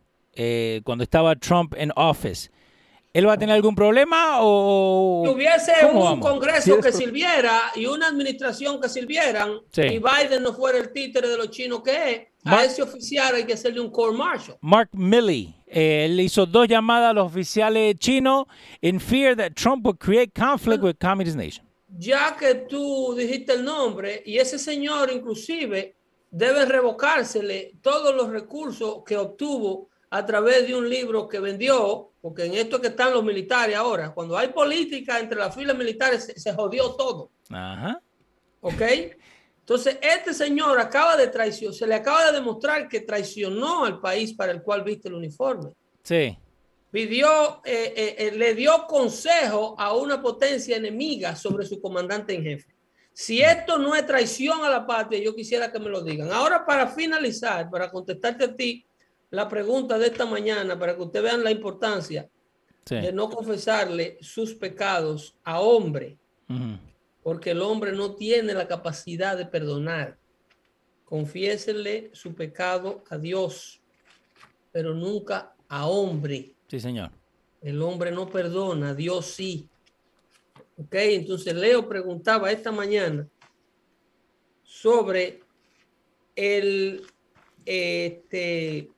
[0.83, 2.49] cuando estaba Trump en office.
[3.13, 5.21] ¿Él va a tener algún problema o...?
[5.23, 10.79] Si hubiese un congreso que sirviera y una administración que sirvieran y Biden no fuera
[10.79, 14.15] el títere de los chinos que es, a ese oficial hay que hacerle un court
[14.17, 14.57] martial.
[14.61, 18.45] Mark Milley, eh, él hizo dos llamadas a los oficiales chinos
[18.81, 21.63] in fear that Trump would create conflict with communist nation.
[21.99, 25.95] Ya que tú dijiste el nombre y ese señor inclusive
[26.31, 32.45] debe revocársele todos los recursos que obtuvo a través de un libro que vendió, porque
[32.45, 36.53] en esto que están los militares ahora, cuando hay política entre las filas militares, se,
[36.53, 37.31] jodió todo.
[37.49, 37.99] Ajá.
[38.61, 38.81] ¿Ok?
[39.61, 44.35] Entonces, este señor acaba de traicionar, se le acaba de demostrar que traicionó al país
[44.35, 45.71] para el cual viste el uniforme.
[46.03, 46.37] Sí.
[46.91, 52.43] pidió, eh, eh, eh, le dio consejo a una potencia enemiga sobre su comandante en
[52.43, 52.75] jefe.
[53.13, 56.31] Si esto no es traición a la patria, yo quisiera que me lo digan.
[56.31, 58.85] Ahora, para finalizar, para contestarte a ti
[59.33, 62.29] la pregunta de esta mañana, para que ustedes vean la importancia
[62.85, 62.95] Sí.
[62.95, 66.17] de no confesarle sus pecados a hombre,
[67.23, 70.17] porque el hombre no tiene la capacidad de perdonar.
[71.05, 73.81] Confiésele su pecado a Dios,
[74.71, 76.53] pero nunca a hombre.
[76.67, 77.09] Sí, señor.
[77.61, 79.67] El hombre no perdona, Dios sí.
[80.77, 83.27] Ok, entonces Leo preguntaba esta mañana
[84.63, 85.39] sobre
[86.35, 87.03] el,
[87.65, 88.89] este,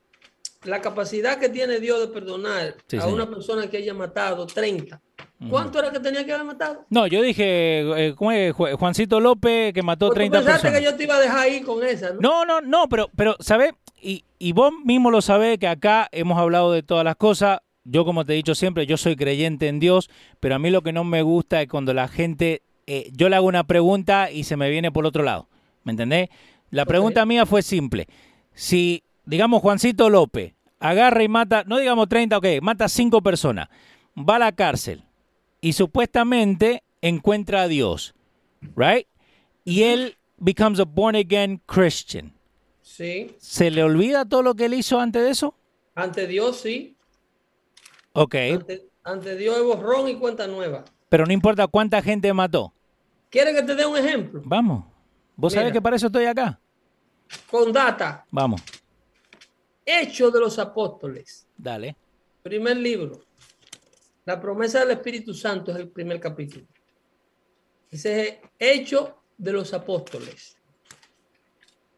[0.66, 3.16] la capacidad que tiene Dios de perdonar Sí, a señor.
[3.16, 5.01] una persona que haya matado 30.
[5.49, 6.86] ¿Cuánto era que tenía que haber matado?
[6.89, 8.53] No, yo dije, eh, ¿cómo es?
[8.53, 10.80] Ju- Juancito López que mató Pues tú 30 pensaste personas.
[10.80, 12.20] que yo te iba a dejar ahí con esa, ¿no?
[12.22, 13.74] No, no, no, pero, pero ¿sabes?
[14.01, 17.59] Y, y vos mismo lo sabés que acá hemos hablado de todas las cosas.
[17.84, 20.09] Yo, como te he dicho siempre, yo soy creyente en Dios,
[20.39, 23.36] pero a mí lo que no me gusta es cuando la gente, eh, yo le
[23.36, 25.47] hago una pregunta y se me viene por otro lado.
[25.84, 26.30] ¿Me entendés?
[26.72, 28.07] La pregunta mía fue simple.
[28.53, 33.69] Si, digamos, Juancito López agarra y mata, no digamos 30, ok, mata 5 personas,
[34.17, 35.03] va a la cárcel
[35.61, 38.13] y supuestamente encuentra a Dios,
[38.76, 39.07] ¿right?
[39.63, 42.34] Y él becomes a born again Christian.
[42.82, 45.55] Sí, ¿Se le olvida todo lo que él hizo antes de eso?
[45.95, 46.95] ante Dios sí.
[48.13, 50.84] Ok, Ante, ante Dios es borrón y cuenta nueva.
[51.09, 52.73] pero no importa cuánta gente mató.
[53.30, 54.41] ¿Quieres que te dé un ejemplo?
[54.45, 54.86] Vamos.
[55.36, 55.73] ¿Vos sabés Mira.
[55.73, 56.59] que para eso estoy acá?
[57.49, 58.26] Con data.
[58.32, 58.61] Vamos,
[59.86, 61.47] Hechos de los Apóstoles.
[61.57, 61.95] dale.
[62.43, 63.21] Primer libro.
[64.25, 66.65] La promesa del Espíritu Santo es el primer capítulo.
[67.91, 70.55] Ese es Hecho de los Apóstoles.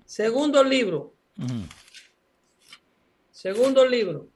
[0.06, 1.14] Segundo libro.
[3.32, 4.30] Segundo libro.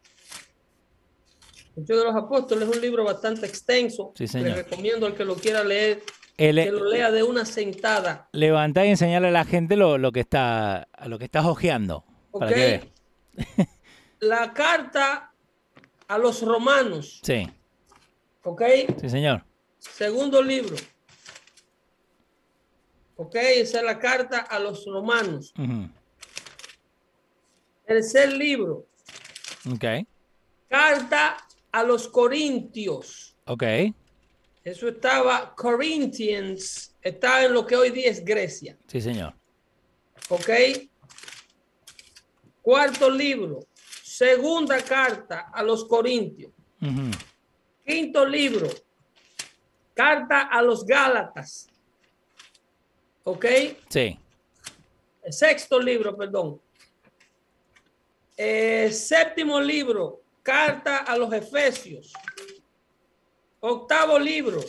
[1.78, 4.12] Hecho de los Apóstoles es un libro bastante extenso.
[4.16, 4.50] Sí, señor.
[4.50, 6.04] Le recomiendo al que lo quiera leer
[6.38, 8.30] El- que lo lea de una sentada.
[8.34, 12.04] Levantá y enseñarle a la gente lo, lo que está lo que estás ojeando.
[12.32, 12.54] Para ¿Ok?
[12.54, 12.82] que vea.
[14.20, 15.34] La carta
[16.08, 17.20] a los romanos.
[17.24, 17.48] Sí,
[18.44, 18.62] ¿Ok?
[19.00, 19.44] sí, señor.
[19.80, 20.76] Segundo libro.
[23.16, 25.54] Ok, esa es la carta a los romanos.
[25.58, 25.90] Ujú.
[27.86, 28.88] Tercer libro.
[29.72, 29.86] Ok,
[30.70, 31.38] Carta
[31.72, 33.36] a los corintios.
[33.46, 33.64] ok.
[34.64, 38.78] Eso estaba, Corinthians, está en lo que hoy día es Grecia.
[38.88, 39.34] Sí, señor.
[40.30, 40.50] Ok.
[42.62, 43.60] Cuarto libro.
[44.04, 46.52] Segunda carta a los corintios.
[47.86, 48.70] Quinto libro.
[49.94, 51.68] Carta a los Gálatas.
[53.24, 53.46] ¿Ok?
[53.90, 54.20] Sí.
[55.30, 56.62] Sexto libro, perdón.
[58.38, 60.22] Séptimo libro.
[60.44, 62.14] Carta a los Efesios.
[63.60, 64.60] Octavo libro.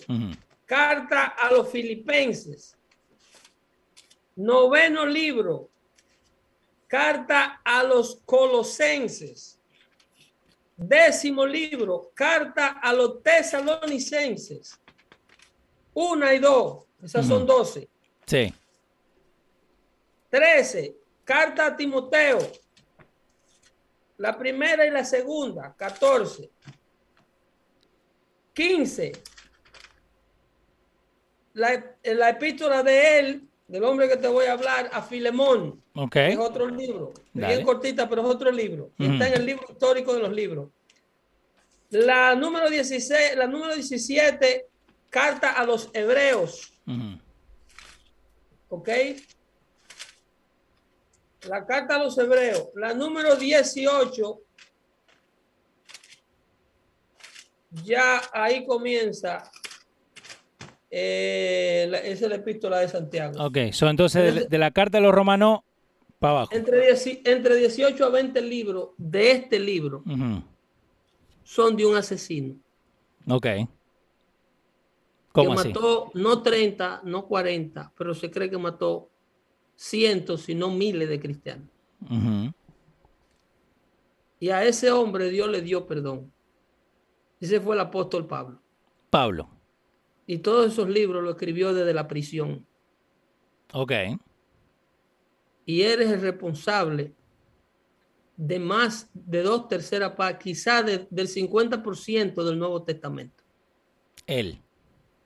[0.66, 2.76] Carta a los Filipenses.
[4.36, 5.68] Noveno libro.
[6.92, 9.58] Carta a los Colosenses.
[10.76, 12.12] Décimo libro.
[12.12, 14.78] Carta a los Tesalonicenses.
[15.94, 16.84] Una y dos.
[17.02, 17.88] Esas son doce.
[18.26, 18.52] Sí.
[20.28, 20.94] 13.
[21.24, 22.40] Carta a Timoteo.
[24.18, 25.74] La primera y la segunda.
[25.74, 26.50] 14.
[28.52, 29.12] 15.
[31.54, 35.82] La, la epístola de él, del hombre que te voy a hablar, a Filemón.
[35.94, 36.16] Ok.
[36.16, 37.14] Es otro libro.
[37.32, 37.54] Dale.
[37.54, 38.90] Bien cortita, pero es otro libro.
[38.98, 40.68] Está en el libro histórico de los libros.
[41.88, 44.66] La número 16, la número 17,
[45.08, 46.74] carta a los hebreos.
[48.68, 48.88] ¿Ok?
[51.48, 52.68] La carta a los hebreos.
[52.74, 54.38] La número 18.
[57.84, 59.50] Ya ahí comienza.
[60.90, 63.44] eh, la- esa es la epístola de Santiago.
[63.44, 65.60] Ok, so, entonces de, de la carta de los romanos
[66.18, 66.54] para abajo.
[66.54, 70.02] Entre, dieci- entre 18 a 20 libros de este libro
[71.44, 72.54] son de un asesino.
[73.28, 73.42] Ok.
[73.44, 73.68] Que
[75.32, 75.68] ¿Cómo así?
[75.68, 79.08] mató no 30, no 40, pero se cree que mató
[79.74, 81.68] cientos, si no miles de cristianos.
[84.40, 86.32] Y a ese hombre Dios le dio perdón.
[87.40, 88.60] Ese fue el apóstol Pablo.
[89.10, 89.48] Pablo.
[90.32, 92.66] Y todos esos libros lo escribió desde la prisión.
[93.74, 93.92] Ok.
[95.66, 97.12] Y eres el responsable
[98.38, 103.44] de más de dos terceras partes, quizás de- del 50% del Nuevo Testamento.
[104.26, 104.58] Él.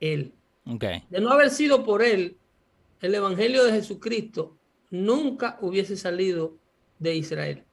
[0.00, 0.32] Él.
[0.66, 0.84] Ok.
[1.08, 2.36] De no haber sido por él,
[3.00, 4.56] el Evangelio de Jesucristo
[4.90, 6.56] nunca hubiese salido
[6.98, 7.64] de Israel.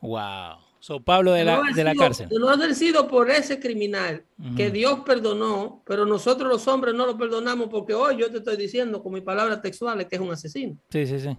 [0.00, 0.58] Wow.
[0.82, 2.28] So, Pablo de la, de la cárcel.
[2.28, 4.24] no haber sido por ese criminal
[4.56, 8.56] que Dios perdonó, pero nosotros los hombres no lo perdonamos porque hoy yo te estoy
[8.56, 10.76] diciendo con mis palabras textuales que es un asesino.
[10.90, 11.38] Sí, sí, sí.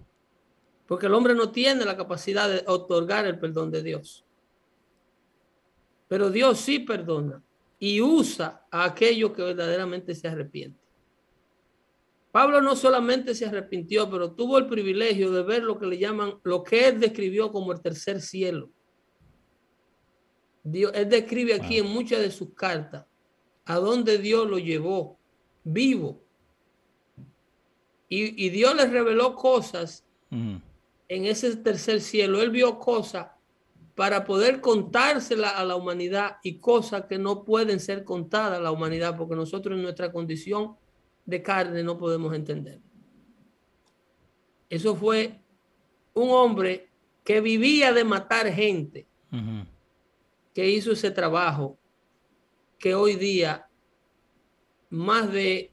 [0.88, 4.24] Porque el hombre no tiene la capacidad de otorgar el perdón de Dios.
[6.08, 7.44] Pero Dios sí perdona
[7.80, 10.80] y usa a aquellos que verdaderamente se arrepienten.
[12.32, 16.36] Pablo no solamente se arrepintió, pero tuvo el privilegio de ver lo que le llaman,
[16.44, 18.70] lo que él describió como el tercer cielo.
[20.64, 23.06] Dios, él describe aquí en muchas de sus cartas
[23.66, 25.18] a dónde Dios lo llevó
[25.64, 26.22] vivo.
[28.10, 30.62] Y, Dios le reveló cosas en
[31.08, 32.44] ese tercer cielo.
[32.44, 33.28] Él vio cosas
[33.96, 38.72] para poder contársela a la humanidad y cosas que no pueden ser contadas a la
[38.72, 40.76] humanidad porque nosotros en nuestra condición
[41.26, 42.80] de carne no podemos entender.
[44.70, 45.40] Eso fue
[46.14, 46.90] un hombre
[47.24, 49.08] que vivía de matar gente
[50.54, 51.78] que hizo ese trabajo
[52.78, 53.68] que hoy día
[54.90, 55.72] más de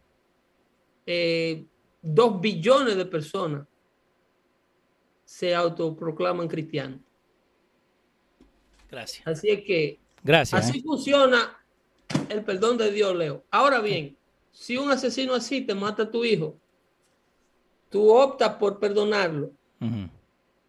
[1.06, 1.66] eh,
[2.00, 3.66] dos billones de personas
[5.24, 7.00] se autoproclaman cristianos.
[8.90, 9.26] Gracias.
[9.26, 10.82] Así es que Gracias, así ¿eh?
[10.82, 11.56] funciona
[12.28, 13.44] el perdón de Dios, Leo.
[13.50, 14.16] Ahora bien,
[14.50, 16.58] si un asesino así te mata a tu hijo,
[17.88, 19.52] tú optas por perdonarlo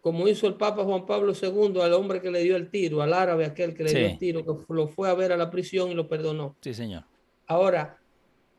[0.02, 3.14] como hizo el Papa Juan Pablo II al hombre que le dio el tiro, al
[3.14, 5.92] árabe aquel que le dio el tiro, que lo fue a ver a la prisión
[5.92, 6.56] y lo perdonó.
[6.60, 7.04] Sí, señor.
[7.46, 8.00] Ahora,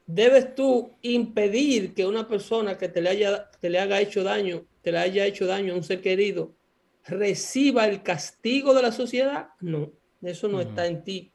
[0.07, 4.63] debes tú impedir que una persona que te le haya, te le haga hecho daño,
[4.81, 6.55] te le haya hecho daño a un ser querido,
[7.03, 9.49] reciba el castigo de la sociedad.
[9.59, 9.91] No,
[10.21, 11.33] eso no está en ti,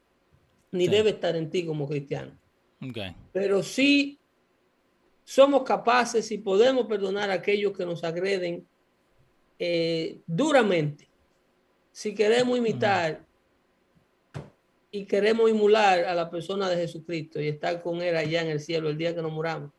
[0.71, 2.35] ni debe estar en ti como cristiano.
[2.81, 3.15] Okay.
[3.31, 4.19] Pero sí
[5.23, 8.67] somos capaces y podemos perdonar a aquellos que nos agreden
[9.59, 11.09] eh, duramente,
[11.91, 13.25] si queremos imitar
[14.89, 18.61] y queremos emular a la persona de Jesucristo y estar con él allá en el
[18.61, 19.71] cielo el día que nos muramos,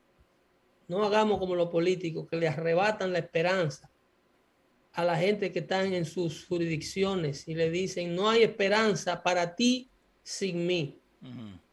[0.87, 3.91] no hagamos como los políticos que le arrebatan la esperanza
[4.93, 9.55] a la gente que están en sus jurisdicciones y le dicen, no hay esperanza para
[9.55, 9.89] ti
[10.23, 10.99] sin mí.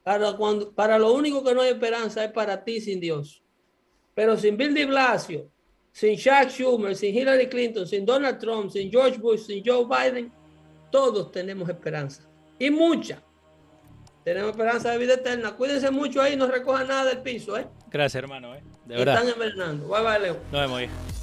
[0.03, 3.43] para, cuando, para lo único que no hay esperanza es para ti sin Dios.
[4.14, 5.51] Pero sin Bill de Blasio,
[5.97, 10.31] sin Chuck Schumer, sin Hillary Clinton, sin Donald Trump, sin George Bush, sin Joe Biden,
[10.91, 12.21] todos tenemos esperanza.
[12.59, 13.19] Y mucha.
[14.23, 15.55] Tenemos esperanza de vida eterna.
[15.55, 17.65] Cuídense mucho ahí, no recojan nada del piso, ¿eh?
[17.89, 18.61] Gracias, hermano, ¿eh?
[18.85, 19.15] De verdad.
[19.15, 19.87] Están envenenando.
[19.87, 20.37] Bye, bye, Leo.
[20.51, 21.16] Nos vemos,